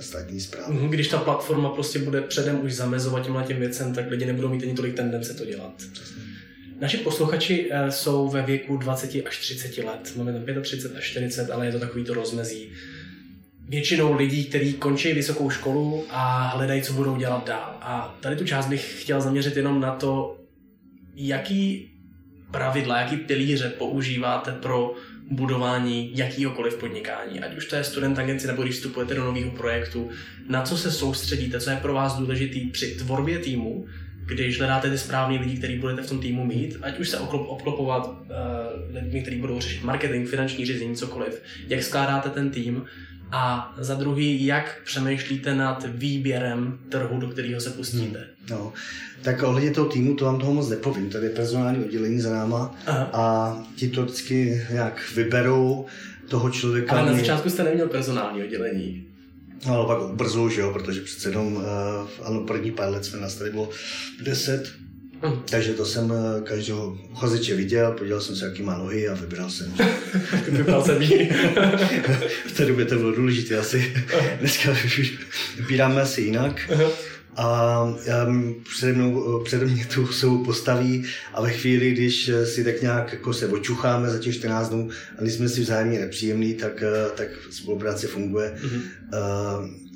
[0.00, 0.74] státní zprávy.
[0.74, 4.48] Mhm, když ta platforma prostě bude předem už zamezovat těmhle těm věcem, tak lidi nebudou
[4.48, 5.82] mít ani tolik tendence to dělat.
[5.92, 6.22] Přesně.
[6.80, 10.12] Naši posluchači eh, jsou ve věku 20 až 30 let.
[10.16, 12.70] Máme tam 35 až 40, ale je to takový to rozmezí
[13.68, 17.78] většinou lidí, kteří končí vysokou školu a hledají, co budou dělat dál.
[17.80, 20.36] A tady tu část bych chtěl zaměřit jenom na to,
[21.14, 21.88] jaký
[22.50, 24.94] pravidla, jaký pilíře používáte pro
[25.30, 30.10] budování jakýhokoliv podnikání, ať už to je student agenci nebo když vstupujete do nového projektu,
[30.48, 33.86] na co se soustředíte, co je pro vás důležitý při tvorbě týmu,
[34.26, 37.48] když hledáte ty správní lidi, který budete v tom týmu mít, ať už se oklop,
[37.48, 42.84] obklopovat uh, lidmi, kteří budou řešit marketing, finanční řízení, cokoliv, jak skládáte ten tým
[43.32, 48.18] a za druhý, jak přemýšlíte nad výběrem trhu, do kterého se pustíte?
[48.18, 48.28] Hmm.
[48.50, 48.72] No,
[49.22, 51.10] tak ohledně toho týmu, to vám toho moc nepovím.
[51.10, 53.10] Tady je personální oddělení za náma Aha.
[53.12, 55.86] a ti to vždycky nějak vyberou
[56.28, 56.96] toho člověka.
[56.96, 59.06] Ale na začátku jste neměl personální oddělení.
[59.66, 61.62] No, ale pak brzo, že jo, protože přece jenom, uh,
[62.22, 63.70] ano, první pár let jsme nás tady bylo
[64.24, 64.72] 10,
[65.22, 65.42] Hmm.
[65.50, 69.50] Takže to jsem eh, každého uchazeče viděl, podíval jsem se, jaký má nohy a vybral
[69.50, 69.74] jsem.
[70.48, 71.02] vybral jsem
[72.46, 73.94] v té době to bylo důležité asi.
[74.40, 74.76] Dneska
[75.56, 76.70] vybíráme asi jinak.
[77.36, 77.86] A
[78.70, 81.04] přede, mnou, přede mě tu jsou postaví
[81.34, 85.24] a ve chvíli, když si tak nějak jako se očucháme za těch 14 dnů a
[85.24, 88.54] jsme si vzájemně nepříjemný, tak, eh, tak spolupráce funguje.
[88.62, 88.82] Mm-hmm.
[89.62, 89.91] Uh,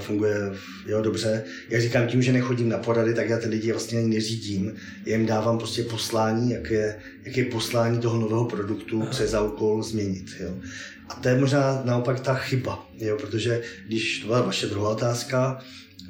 [0.00, 0.52] funguje
[0.86, 1.44] jo, dobře.
[1.68, 4.72] Jak říkám, tím, že nechodím na porady, tak já ty lidi vlastně ani neřídím.
[5.06, 9.10] Já jim dávám prostě poslání, jak je, jak je poslání toho nového produktu Aha.
[9.10, 10.26] přes úkol změnit.
[10.40, 10.54] Jo.
[11.08, 15.64] A to je možná naopak ta chyba, jo, protože když to byla vaše druhá otázka,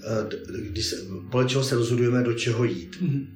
[0.04, 0.96] eh, když se,
[1.30, 2.96] podle čeho se rozhodujeme, do čeho jít.
[3.02, 3.35] Mm-hmm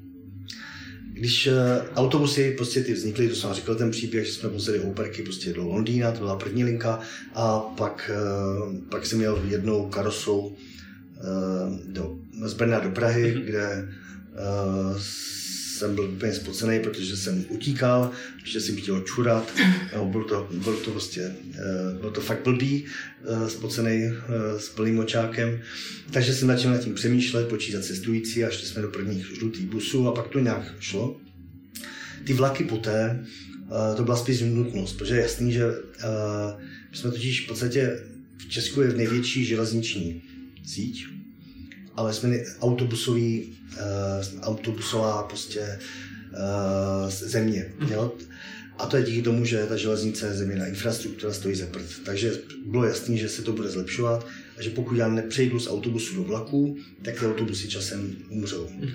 [1.21, 1.53] když uh,
[1.95, 5.69] autobusy prostě ty vznikly, to jsem říkal ten příběh, že jsme vozili operky prostě do
[5.69, 7.01] Londýna, to byla první linka,
[7.35, 10.57] a pak, uh, pak jsem měl jednou karosou uh,
[11.87, 13.45] do, z Brna do Prahy, mm-hmm.
[13.45, 13.89] kde
[14.33, 14.99] uh,
[15.81, 18.11] jsem byl úplně spocený, protože jsem utíkal,
[18.43, 19.53] protože jsem chtěl čurat.
[19.97, 21.35] No, bylo, to, bylo to prostě,
[21.99, 22.85] bylo to fakt blbý,
[23.49, 24.13] spocený
[24.59, 25.61] s plným očákem.
[26.11, 30.09] Takže jsem začal nad tím přemýšlet, počítat cestující a šli jsme do prvních žlutých busů
[30.09, 31.21] a pak to nějak šlo.
[32.25, 33.25] Ty vlaky poté,
[33.97, 35.65] to byla spíš nutnost, protože je jasný, že
[36.91, 38.01] my jsme totiž v podstatě
[38.39, 40.23] v Česku je největší železniční
[40.67, 41.07] síť,
[41.97, 45.79] ale jsme autobusový, uh, autobusová prostě
[46.31, 47.73] uh, země.
[47.81, 47.93] Mm.
[47.93, 48.13] Jo?
[48.79, 51.87] A to je díky tomu, že ta železnice, zeměna infrastruktura stojí za prd.
[52.05, 52.33] Takže
[52.67, 54.27] bylo jasné, že se to bude zlepšovat
[54.59, 58.69] a že pokud já nepřejdu z autobusu do vlaku, tak ty autobusy časem umřou.
[58.71, 58.89] Mm.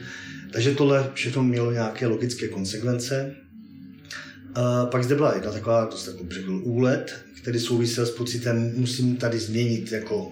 [0.52, 3.36] Takže tohle všechno mělo nějaké logické konsekvence.
[4.56, 9.16] A pak zde byla jedna taková, to takový řekl, úlet, který souvisel s pocitem, musím
[9.16, 10.32] tady změnit jako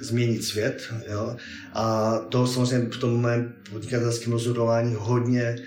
[0.00, 0.94] změnit svět.
[1.10, 1.36] Jo?
[1.72, 5.58] A to samozřejmě v tom mém podnikatelském rozhodování hodně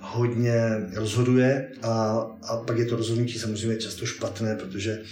[0.00, 0.60] hodně
[0.94, 5.02] rozhoduje a, a pak je to rozhodnutí samozřejmě často špatné, protože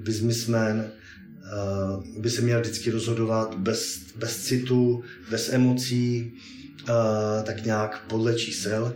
[0.00, 6.32] businessman uh, by se měl vždycky rozhodovat bez, bez citu, bez emocí,
[6.88, 8.94] uh, tak nějak podle čísel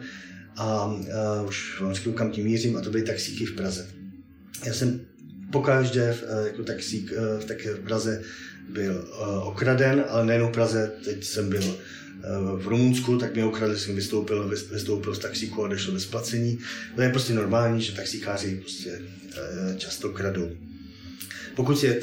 [0.56, 3.86] a uh, už vám řeknu, kam tím mířím a to byly taxíky v Praze.
[4.66, 5.00] Já jsem
[5.52, 8.22] pokaždé uh, jako taxík uh, tak v Praze
[8.68, 11.76] byl uh, okraden, ale nejen v Praze, teď jsem byl
[12.56, 16.58] v Rumunsku, tak mě ukradli, jsem vystoupil, vystoupil z taxíku a došlo bez placení.
[16.94, 19.02] To je prostě normální, že taxikáři prostě
[19.36, 20.50] eh, často kradou.
[21.56, 22.00] Pokud si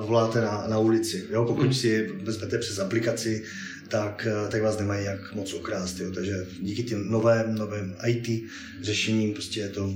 [0.00, 1.44] voláte na, na ulici, jo?
[1.44, 1.74] pokud mm.
[1.74, 3.44] si vezmete přes aplikaci,
[3.88, 6.00] tak, tak vás nemají jak moc okrást.
[6.00, 6.10] Jo?
[6.10, 8.44] Takže díky těm novém, novým IT
[8.82, 9.94] řešením prostě je to,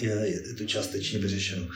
[0.00, 1.68] je, je to částečně vyřešeno.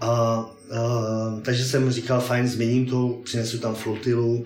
[0.00, 4.44] A, uh, takže jsem říkal, fajn, změním to, přinesu tam flotilu,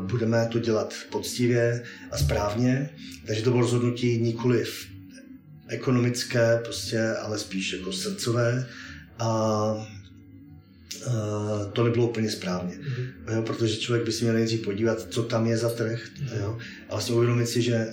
[0.00, 2.90] budeme to dělat poctivě a správně.
[3.26, 4.64] Takže to bylo rozhodnutí nikoli
[5.68, 8.66] ekonomické, prostě, ale spíš jako srdcové.
[9.18, 9.86] A
[11.06, 13.34] Uh, to nebylo úplně správně, mm-hmm.
[13.34, 16.40] jo, protože člověk by si měl nejdřív podívat, co tam je za trh mm-hmm.
[16.40, 17.86] jo, a vlastně uvědomit si, že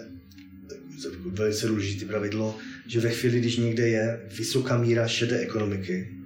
[1.25, 6.18] velice důležité pravidlo, že ve chvíli, když někde je vysoká míra šedé ekonomiky.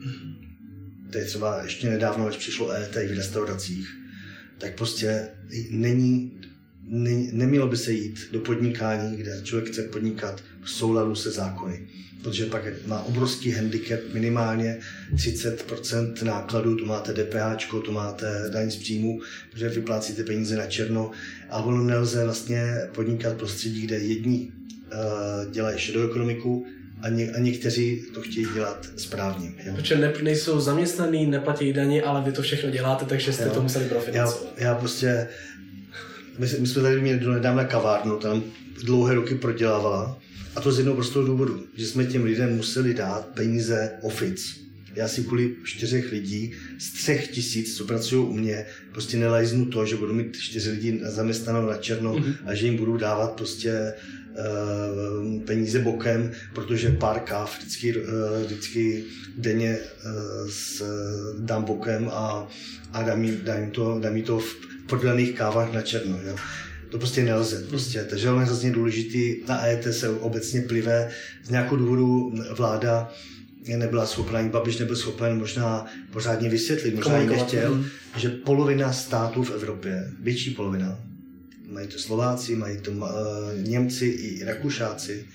[1.12, 3.88] To je třeba ještě nedávno, až přišlo ET v restauracích,
[4.58, 5.28] tak prostě
[5.70, 6.32] není,
[6.84, 11.88] ne, nemělo by se jít do podnikání, kde člověk chce podnikat v souladu se zákony.
[12.22, 14.80] Protože pak má obrovský handicap, minimálně
[15.16, 21.12] 30% nákladů, tu máte DPH, tu máte daň z příjmu, protože vyplácíte peníze na černo
[21.50, 26.66] a ono nelze vlastně podnikat prostředí, kde jedni uh, dělají šedou ekonomiku
[27.04, 29.54] a, ně, a někteří to chtějí dělat správně.
[29.66, 29.74] Jo.
[29.76, 33.50] Protože ne, nejsou zaměstnaný, neplatí daně, ale vy to všechno děláte, takže jste jo.
[33.50, 34.54] to museli profinancovat.
[34.58, 35.28] Já, já prostě,
[36.38, 38.44] my, my jsme tady měli do nedávna kavárnu, tam
[38.84, 40.20] dlouhé roky prodělávala
[40.56, 44.64] a to z jednoho prostého důvodu, že jsme těm lidem museli dát peníze ofic.
[44.96, 49.86] Já si kvůli čtyřech lidí z třech tisíc, co pracují u mě, prostě nelajznu to,
[49.86, 52.36] že budu mít čtyři lidi zaměstnanou na černo mm-hmm.
[52.46, 53.94] a že jim budu dávat prostě
[55.46, 59.04] peníze bokem, protože pár káv vždycky, eh, vždycky
[59.38, 60.12] denně eh,
[60.50, 60.84] s,
[61.40, 62.48] dám bokem a,
[62.94, 64.56] a dám, jim, dám, to, dám to v
[64.88, 66.20] prodaných kávách na černo.
[66.28, 66.36] Jo.
[66.90, 67.66] To prostě nelze.
[67.70, 68.04] Prostě.
[68.04, 69.36] Takže je hrozně důležitý.
[69.48, 71.10] Na ET se obecně plivé.
[71.44, 73.12] Z nějakého důvodu vláda
[73.68, 77.86] nebyla schopná, ani Babiš nebyl schopen možná pořádně vysvětlit, možná i nechtěl, mm.
[78.18, 81.00] že polovina států v Evropě, větší polovina,
[81.74, 83.08] mají to Slováci, mají to uh,
[83.58, 85.26] Němci i Rakušáci,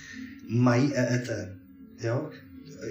[0.48, 1.30] mají EET.
[2.00, 2.30] Jo?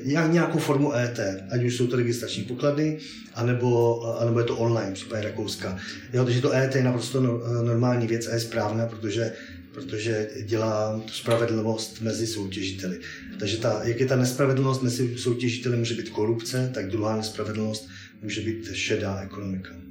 [0.04, 3.00] Jak nějakou formu EET, ať už jsou to registrační poklady,
[3.34, 5.78] anebo, anebo je to online, případně Rakouska.
[6.14, 9.34] Jo, takže to EET je naprosto no, normální věc a je správná, protože
[9.78, 13.00] protože dělá spravedlnost mezi soutěžiteli.
[13.40, 17.90] Takže ta, jak je ta nespravedlnost mezi soutěžiteli, může být korupce, tak druhá nespravedlnost
[18.22, 19.87] může být šedá ekonomika.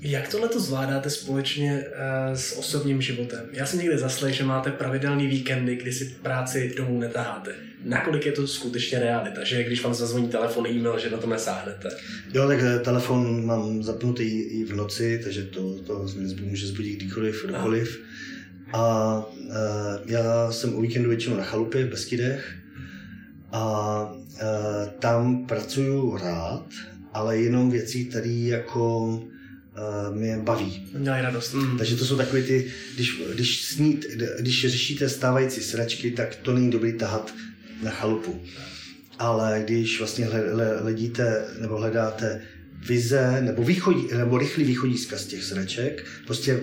[0.00, 3.40] Jak tohle to zvládáte společně uh, s osobním životem?
[3.52, 7.54] Já jsem někde zaslech, že máte pravidelný víkendy, kdy si práci domů netaháte.
[7.84, 11.88] Nakolik je to skutečně realita, že když vám zazvoní telefon, e-mail, že na to nesáhnete?
[12.34, 16.06] Jo, tak eh, telefon mám zapnutý i v noci, takže to, to
[16.40, 18.02] může zbudit kdykoliv, kdokoliv.
[18.72, 19.52] A uh,
[20.06, 22.54] já jsem o víkendu většinou na chalupě v Beskydech
[23.52, 24.14] a
[24.98, 26.66] tam pracuju rád,
[27.12, 29.20] ale jenom věcí, které jako
[30.14, 30.86] mě baví.
[30.98, 31.54] Dělají radost.
[31.54, 31.78] Mm.
[31.78, 34.06] Takže to jsou takové ty, když, když, snít,
[34.38, 37.34] když řešíte stávající sračky, tak to není dobrý tahat
[37.82, 38.42] na chalupu.
[39.18, 40.28] Ale když vlastně
[40.80, 42.42] hledíte nebo hledáte
[42.88, 46.60] vize nebo, východí, nebo rychlý východiska z těch sraček, prostě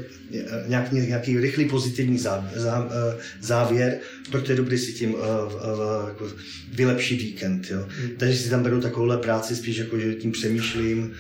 [0.68, 4.00] nějaký, nějaký rychlý pozitivní zá, zá, eh, závěr,
[4.32, 6.32] proto je dobrý si tím uh, uh, jako
[6.74, 7.68] vylepšit víkend.
[7.72, 7.88] Jo.
[8.02, 8.10] Mm.
[8.18, 11.14] Takže si tam beru takovouhle práci spíš jako, že tím přemýšlím,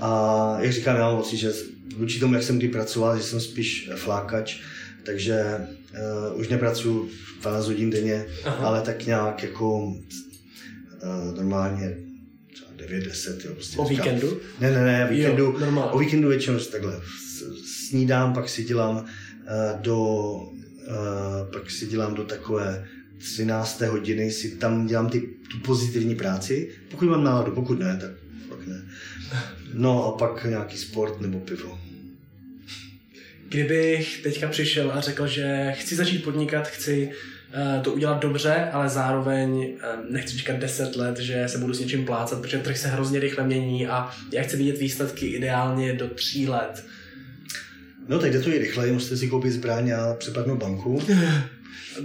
[0.00, 1.52] a jak říkám, já mám pocit, že
[1.96, 4.60] vůči tomu, jak jsem kdy pracoval, že jsem spíš flákač,
[5.04, 5.44] takže
[6.32, 7.08] uh, už nepracuju
[7.40, 8.66] 12 hodin denně, Aha.
[8.66, 9.96] ale tak nějak jako uh,
[11.36, 11.96] normálně
[12.76, 13.46] 9-10.
[13.46, 14.40] Jo, prostě o říkám, víkendu?
[14.60, 17.00] Ne, ne, ne, víkendu, jo, o víkendu většinou takhle
[17.88, 19.04] snídám, pak si dělám uh,
[19.80, 22.86] do, uh, pak si dělám do takové
[23.18, 23.80] 13.
[23.80, 28.10] hodiny si tam dělám ty, tu pozitivní práci, pokud mám náladu, pokud ne, tak
[28.48, 28.82] pak ne.
[29.74, 31.78] No a pak nějaký sport nebo pivo.
[33.48, 37.10] Kdybych teďka přišel a řekl, že chci začít podnikat, chci
[37.76, 41.80] uh, to udělat dobře, ale zároveň uh, nechci říkat 10 let, že se budu s
[41.80, 46.08] něčím plácat, protože trh se hrozně rychle mění a já chci vidět výsledky ideálně do
[46.08, 46.84] 3 let.
[48.08, 51.02] No tak jde to i rychleji, musíte si koupit zbraň a přepadnout banku.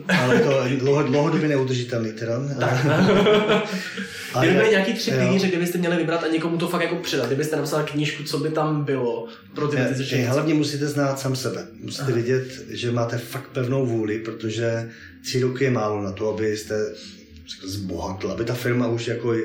[0.07, 2.34] Ale to dlouho, dlouhodobě neudržitelný teda.
[2.59, 2.86] Tak.
[4.34, 7.28] Ale Kdyby byly nějaký tři pilíře, kdybyste měli vybrat a někomu to fakt jako předat,
[7.28, 10.22] kdybyste napsal knížku, co by tam bylo pro ty věci.
[10.22, 11.68] Hlavně musíte znát sám sebe.
[11.82, 12.16] Musíte Aha.
[12.16, 14.89] vidět, že máte fakt pevnou vůli, protože
[15.24, 16.76] tři roky je málo na to, abyste
[17.63, 19.36] zbohatl, aby ta firma už jako,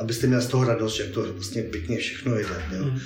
[0.00, 2.62] abyste měli z toho radost, že to vlastně pěkně všechno jde.
[2.76, 2.84] Jo.
[2.84, 3.00] Hmm.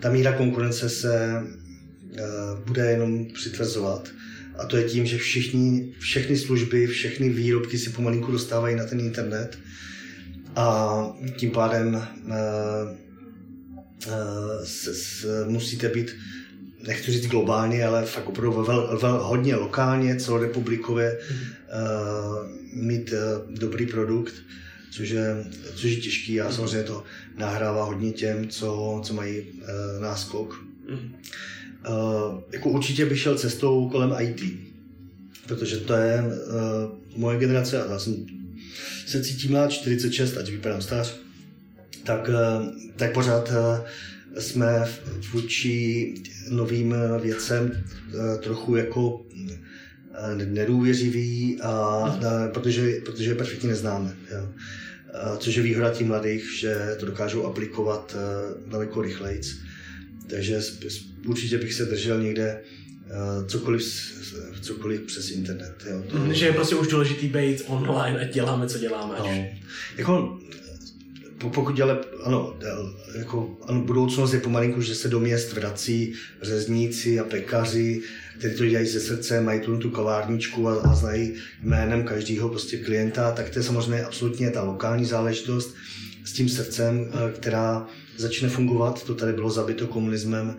[0.00, 4.08] Ta míra konkurence se uh, bude jenom přitvrzovat
[4.60, 9.00] a to je tím, že všichni, všechny služby, všechny výrobky si pomalinku dostávají na ten
[9.00, 9.58] internet
[10.56, 12.32] a tím pádem uh,
[14.06, 14.12] uh,
[14.64, 16.16] s, s, musíte být,
[16.86, 23.86] nechci říct globálně, ale fakt opravdu vel, vel, hodně lokálně, celorepublikově uh, mít uh, dobrý
[23.86, 24.34] produkt,
[24.90, 25.44] což je,
[25.74, 27.04] což je těžký a samozřejmě to
[27.36, 30.64] nahrává hodně těm, co, co mají uh, náskok.
[30.88, 31.14] Mm.
[31.88, 34.40] Uh, jako určitě bych šel cestou kolem IT,
[35.46, 38.26] protože to je uh, moje generace a já jsem
[39.06, 41.16] se cítím na 46, ať vypadám stář,
[42.04, 42.66] tak, uh,
[42.96, 43.56] tak pořád uh,
[44.38, 44.88] jsme
[45.32, 46.14] vůči
[46.50, 49.26] novým věcem uh, trochu jako
[50.44, 54.16] nedůvěřiví, a, a, protože, protože je perfektně neznáme.
[54.30, 54.48] Jo.
[55.12, 58.16] A, což je výhoda tím mladých, že to dokážou aplikovat
[58.66, 59.40] daleko rychleji.
[60.30, 60.60] Takže
[61.26, 62.60] určitě bych se držel někde
[63.40, 63.82] uh, cokoliv,
[64.60, 65.74] cokoliv přes internet.
[65.90, 66.02] Jo.
[66.10, 69.14] To, mm, že je prostě už důležitý být online a děláme, co děláme.
[69.18, 69.44] No.
[69.96, 70.40] Jako,
[71.38, 72.56] pokud ale, ano,
[73.18, 78.02] jako, ano, budoucnost je pomalinku, že se do měst vrací řezníci a pekaři,
[78.38, 82.76] kteří to dělají ze srdce, mají tu, tu kavárničku a, a znají jménem každého prostě
[82.76, 85.74] klienta, tak to je samozřejmě absolutně ta lokální záležitost
[86.24, 87.86] s tím srdcem, eh, která
[88.20, 89.04] začne fungovat.
[89.04, 90.56] To tady bylo zabito komunismem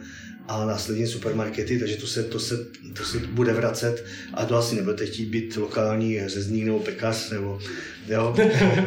[0.47, 4.75] a následně supermarkety, takže to se, to se, to se bude vracet a to asi
[4.75, 7.59] nebudete chtít být lokální řezník nebo pekař nebo
[8.07, 8.35] jo,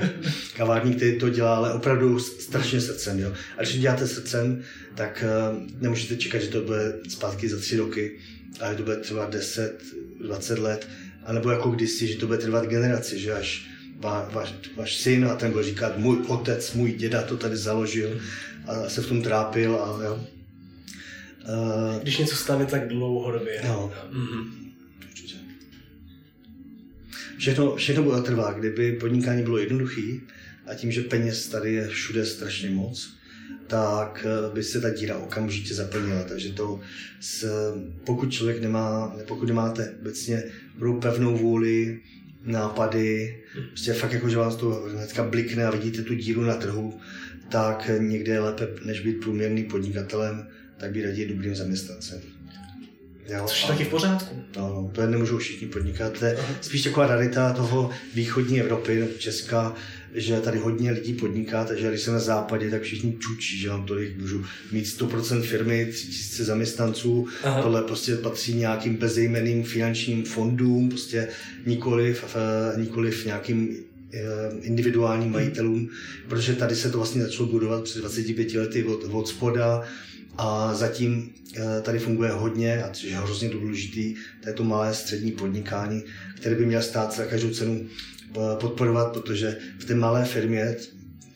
[0.57, 3.19] kavárník, který to dělá, ale opravdu strašně srdcem.
[3.19, 3.33] Jo.
[3.59, 4.63] A když děláte srdcem,
[4.95, 8.19] tak uh, nemůžete čekat, že to bude zpátky za tři roky,
[8.61, 9.83] ale to bude trvat 10,
[10.21, 10.89] 20 let,
[11.25, 13.74] anebo jako kdysi, že to bude trvat generaci, že až
[14.33, 18.21] váš, váš syn a ten bude říkat, můj otec, můj děda to tady založil
[18.67, 20.27] a se v tom trápil a jo.
[21.49, 23.61] Uh, Když něco stavit tak dlouhodobě.
[23.65, 23.93] No.
[24.13, 24.51] Mm-hmm.
[25.09, 25.35] Určitě.
[27.39, 28.53] Všechno, všechno bude trvá.
[28.53, 30.21] Kdyby podnikání bylo jednoduché
[30.67, 33.15] a tím, že peněz tady je všude strašně moc,
[33.67, 36.23] tak eh, by se ta díra okamžitě zaplnila.
[36.23, 36.81] Takže to,
[37.21, 37.47] s,
[38.05, 40.43] pokud člověk nemá, pokud nemáte obecně
[41.01, 42.01] pevnou vůli,
[42.45, 43.37] nápady,
[43.69, 47.01] prostě fakt jako, že vás to hnedka blikne a vidíte tu díru na trhu,
[47.49, 52.21] tak někde je lépe, než být průměrný podnikatelem, tak být raději dobrým zaměstnancem.
[53.29, 54.43] Jo, Což je taky v pořádku.
[54.57, 56.19] No, no, to nemůžou všichni podnikat.
[56.19, 59.75] To je spíš taková rarita toho východní Evropy, Česka,
[60.15, 63.87] že tady hodně lidí podniká, takže když jsem na západě, tak všichni čučí, že mám
[63.87, 67.63] tolik, můžu mít 100% firmy, 3000 zaměstnanců, Aha.
[67.63, 71.29] tohle prostě patří nějakým bezejmeným finančním fondům, prostě
[71.67, 73.77] nikoliv, eh, nikoliv nějakým
[74.13, 74.21] eh,
[74.61, 75.89] individuálním majitelům,
[76.29, 79.83] protože tady se to vlastně začalo budovat před 25 lety od, od spoda,
[80.39, 84.95] a zatím eh, tady funguje hodně, a což je hrozně důležitý, to je to malé
[84.95, 86.03] střední podnikání,
[86.37, 87.87] které by mělo stát za každou cenu
[88.61, 90.77] podporovat, protože v té malé firmě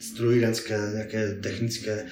[0.00, 2.04] strojírenské, nějaké technické,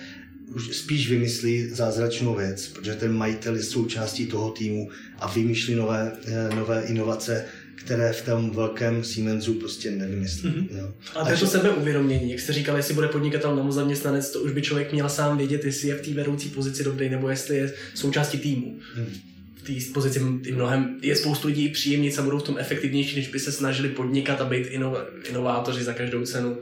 [0.54, 6.12] už spíš vymyslí zázračnou věc, protože ten majitel je součástí toho týmu a vymýšlí nové,
[6.26, 10.50] eh, nové inovace, které v tom velkém Siemensu prostě nevymyslí.
[10.50, 10.78] Mm-hmm.
[10.78, 10.94] Jo.
[11.14, 14.52] A to je to sebeuvědomění, jak jste říkal, jestli bude podnikatel nebo zaměstnanec, to už
[14.52, 17.72] by člověk měl sám vědět, jestli je v té vedoucí pozici dobrý, nebo jestli je
[17.94, 18.78] součástí týmu.
[18.96, 19.35] Mm.
[19.66, 20.20] Té pozici
[20.54, 24.40] mnohem, je spoustu lidí příjemnic a budou v tom efektivnější, než by se snažili podnikat
[24.40, 24.98] a být inov,
[25.30, 26.58] inovátoři za každou cenu.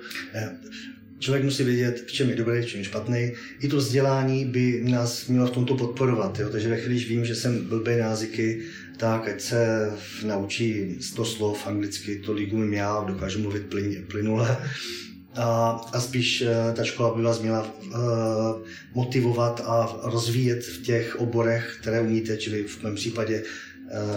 [1.18, 3.32] Člověk musí vědět, v čem je dobrý, v čem je špatný.
[3.61, 6.38] I to vzdělání by nás mělo v tomto podporovat.
[6.38, 6.48] Jo?
[6.48, 8.62] Takže ve chvíli, když vím, že jsem blbý na jazyky,
[8.96, 9.90] tak ať se
[10.24, 14.59] naučí 100 slov anglicky, tolik umím já, dokážu mluvit plyn, plynule.
[15.35, 17.95] A, a spíš eh, ta škola by vás měla uh,
[18.95, 23.43] motivovat a rozvíjet v těch oborech, které umíte, čili v mém případě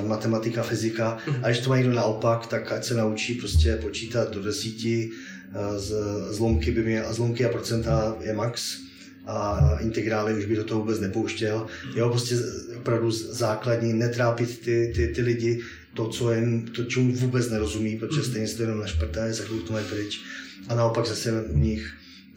[0.08, 1.18] matematika, fyzika.
[1.44, 5.12] A když to má někdo naopak, tak ať se naučí prostě počítat do desíti,
[5.78, 5.94] z,
[6.30, 8.78] zlomky, by měl, zlomky a procenta je max
[9.26, 11.68] a integrály už by do toho vůbec nepouštěl.
[11.96, 12.36] Jo, prostě
[12.78, 15.62] opravdu základní, netrápit ty, ty, ty lidi,
[15.94, 19.64] to, co jen, to, čemu vůbec nerozumí, protože stejně se to jenom našprtají, za chvíli
[19.64, 20.22] to mají pryč.
[20.68, 21.94] A naopak zase u nich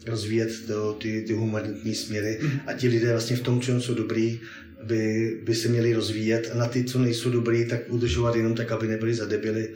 [0.07, 4.39] rozvíjet to, ty, ty humanitní směry a ti lidé vlastně v tom, čem jsou dobrý,
[4.83, 8.71] by, by se měli rozvíjet a na ty, co nejsou dobrý, tak udržovat jenom tak,
[8.71, 9.69] aby nebyli zadebili.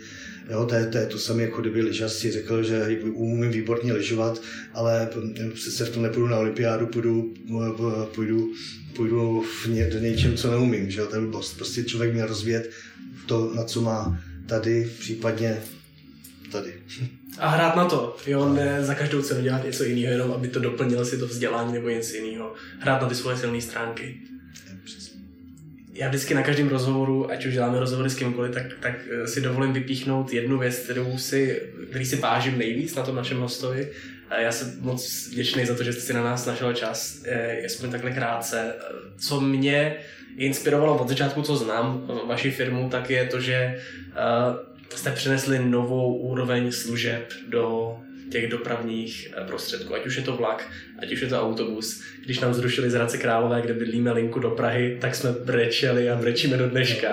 [0.50, 3.94] Jo, to, je, to je to samé, jako kdyby lyžař si řekl, že umím výborně
[3.94, 4.42] lyžovat,
[4.74, 5.10] ale
[5.56, 7.34] se v tom nepůjdu na olympiádu, půjdu,
[8.16, 8.54] půjdu,
[8.96, 10.92] půjdu v ně, do něčem, co neumím.
[10.92, 11.08] Že jo?
[11.08, 11.58] To je blbost.
[11.58, 12.70] Prostě člověk měl rozvíjet
[13.26, 15.58] to, na co má tady, případně
[16.52, 16.74] tady.
[17.38, 20.60] A hrát na to, jo, ne za každou cenu dělat něco jiného, jenom aby to
[20.60, 22.54] doplnilo si to vzdělání nebo něco jiného.
[22.80, 24.20] Hrát na ty svoje silné stránky
[25.96, 29.42] já vždycky na každém rozhovoru, ať už děláme rozhovory s kýmkoliv, tak, tak eh, si
[29.42, 33.92] dovolím vypíchnout jednu věc, kterou si, který si vážím nejvíc na tom našem hostovi.
[34.42, 37.24] Já jsem moc vděčný za to, že jste si na nás našel čas,
[37.66, 38.74] aspoň takhle krátce.
[39.18, 39.96] Co mě
[40.38, 46.18] inspirovalo od začátku, co znám vaši firmu, tak je to, že eh, jste přinesli novou
[46.18, 47.96] úroveň služeb do
[48.32, 50.68] těch dopravních eh, prostředků, ať už je to vlak,
[51.00, 52.02] ať už je to autobus.
[52.26, 56.16] Když nám zrušili z Hradce Králové, kde bydlíme linku do Prahy, tak jsme brečeli a
[56.16, 57.08] brečíme do dneška.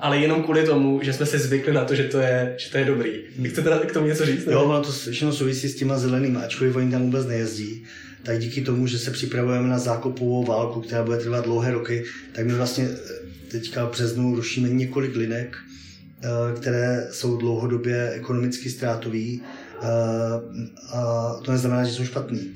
[0.00, 2.78] Ale jenom kvůli tomu, že jsme se zvykli na to, že to je, že to
[2.78, 3.10] je dobrý.
[3.38, 4.46] Vy chcete k tomu něco říct?
[4.46, 7.86] Jo, ono to všechno souvisí s těma zelenými, ačkoliv oni tam vůbec nejezdí
[8.24, 12.46] tak díky tomu, že se připravujeme na zákopovou válku, která bude trvat dlouhé roky, tak
[12.46, 15.56] my vlastně eh, teďka v březnu rušíme několik linek,
[16.56, 19.42] které jsou dlouhodobě ekonomicky ztrátový
[20.92, 22.54] a to neznamená, že jsou špatný.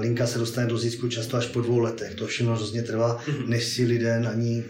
[0.00, 2.14] Linka se dostane do zisku často až po dvou letech.
[2.14, 3.50] To všechno hrozně trvá, mhm.
[3.50, 4.64] než si lidé na ní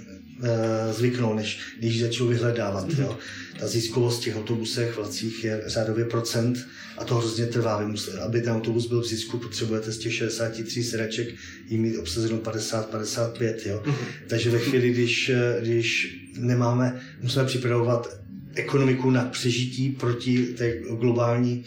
[0.93, 2.87] zvyknou, než když začnou vyhledávat.
[2.99, 3.19] Jo.
[3.61, 6.67] Ta ziskovost v těch autobusech, vlacích je řádově procent
[6.99, 7.79] a to hrozně trvá.
[7.79, 11.35] Vy musíte, aby ten autobus byl v zisku, potřebujete z těch 63 sedaček
[11.69, 13.55] jim mít obsazeno 50-55.
[13.67, 13.83] Jo.
[13.87, 13.97] Mhm.
[14.29, 15.31] Takže ve chvíli, když,
[15.61, 18.21] když nemáme, musíme připravovat
[18.55, 21.65] ekonomiku na přežití proti té globální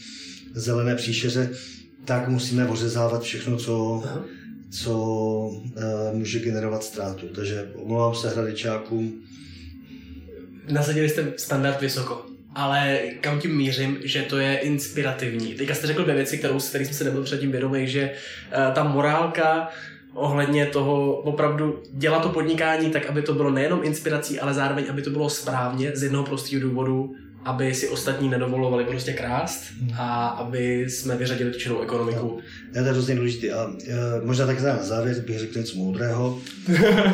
[0.53, 1.49] zelené příšeře,
[2.05, 4.03] tak musíme ořezávat všechno, co,
[4.71, 5.61] co uh,
[6.13, 7.27] může generovat ztrátu.
[7.27, 9.23] Takže omlouvám se hradičákům.
[10.71, 15.53] Nasadili jste standard vysoko, ale kam tím mířím, že to je inspirativní.
[15.53, 18.83] Teďka jste řekl dvě věci, kterou, který jsme se nebyl předtím vědomý, že uh, ta
[18.83, 19.69] morálka
[20.13, 25.01] ohledně toho opravdu dělat to podnikání tak, aby to bylo nejenom inspirací, ale zároveň, aby
[25.01, 27.15] to bylo správně z jednoho prostého důvodu,
[27.45, 29.63] aby si ostatní nedovolovali prostě krást
[29.97, 32.39] a aby jsme vyřadili tu činnou ekonomiku.
[32.67, 33.51] No, to je hrozně důležité.
[33.51, 33.71] A, a
[34.23, 36.39] možná tak na závěr bych řekl něco moudrého.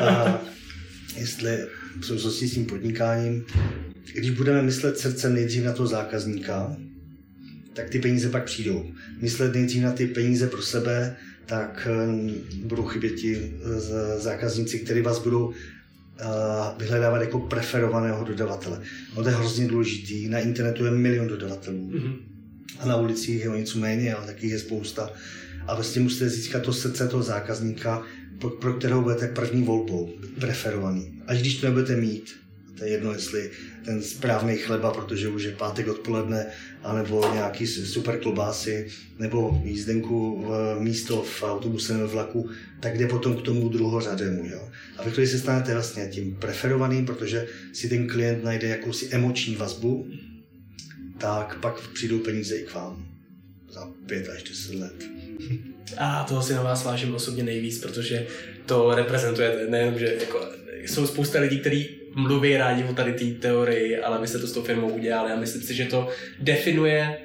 [0.02, 0.42] A,
[1.18, 1.58] jestli
[2.00, 3.46] v souvislosti s tím podnikáním,
[4.14, 6.76] když budeme myslet srdcem nejdřív na toho zákazníka,
[7.74, 8.86] tak ty peníze pak přijdou.
[9.22, 11.16] Myslet nejdřív na ty peníze pro sebe,
[11.46, 12.32] tak eh,
[12.64, 15.54] budou chybět ti eh, zákazníci, kteří vás budou
[16.78, 18.82] vyhledávat jako preferovaného dodavatele.
[19.18, 20.30] No to je hrozně důležitý.
[20.30, 21.92] Na internetu je milion dodavatelů.
[21.94, 22.16] Mm-hmm.
[22.80, 25.10] A na ulicích je o něco méně, ale taky je spousta.
[25.68, 28.04] A vlastně musíte získat to srdce toho zákazníka,
[28.62, 30.10] pro kterého budete první volbou,
[30.40, 31.22] preferovaný.
[31.28, 32.43] Až když to nebudete mít,
[32.78, 33.52] to je jedno, jestli
[33.86, 36.46] ten správný chleba, protože už je pátek odpoledne,
[36.84, 38.88] anebo nějaký super klobásy,
[39.20, 42.50] nebo jízdenku v místo v autobuse nebo vlaku,
[42.80, 44.46] tak jde potom k tomu druhořadému.
[44.46, 44.70] Jo?
[44.98, 49.56] A vy, když se stanete vlastně tím preferovaným, protože si ten klient najde jakousi emoční
[49.56, 50.08] vazbu,
[51.18, 53.06] tak pak přijdou peníze i k vám
[53.70, 55.04] za pět až deset let.
[55.98, 58.28] A toho si na vás vážím osobně nejvíc, protože
[58.66, 60.46] to reprezentujete nejenom, že jako
[60.86, 64.52] jsou spousta lidí, kteří mluví rádi o tady té teorii, ale vy jste to s
[64.52, 66.10] tou firmou udělali a myslím si, že to
[66.40, 67.18] definuje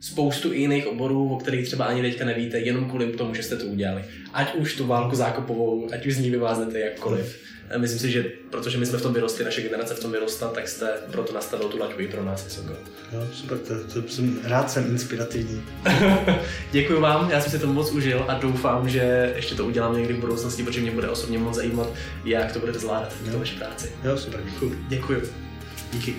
[0.00, 3.64] spoustu jiných oborů, o kterých třeba ani teďka nevíte, jenom kvůli tomu, že jste to
[3.64, 4.04] udělali.
[4.32, 7.53] Ať už tu válku zákopovou, ať už z ní vyváznete jakkoliv.
[7.76, 10.68] Myslím si, že protože my jsme v tom vyrostli, naše generace v tom vyrostla, tak
[10.68, 12.72] jste proto nastavil tu laťku i pro nás vysoko.
[13.12, 15.62] Jo, super, to, to jsem, rád jsem inspirativní.
[16.72, 20.14] Děkuji vám, já jsem si to moc užil a doufám, že ještě to udělám někdy
[20.14, 21.88] v budoucnosti, protože mě bude osobně moc zajímat,
[22.24, 23.92] jak to budete zvládat v vaší práci.
[24.04, 24.84] Jo, super, děkuji.
[24.88, 25.22] Děkuji.
[25.92, 26.16] Díky.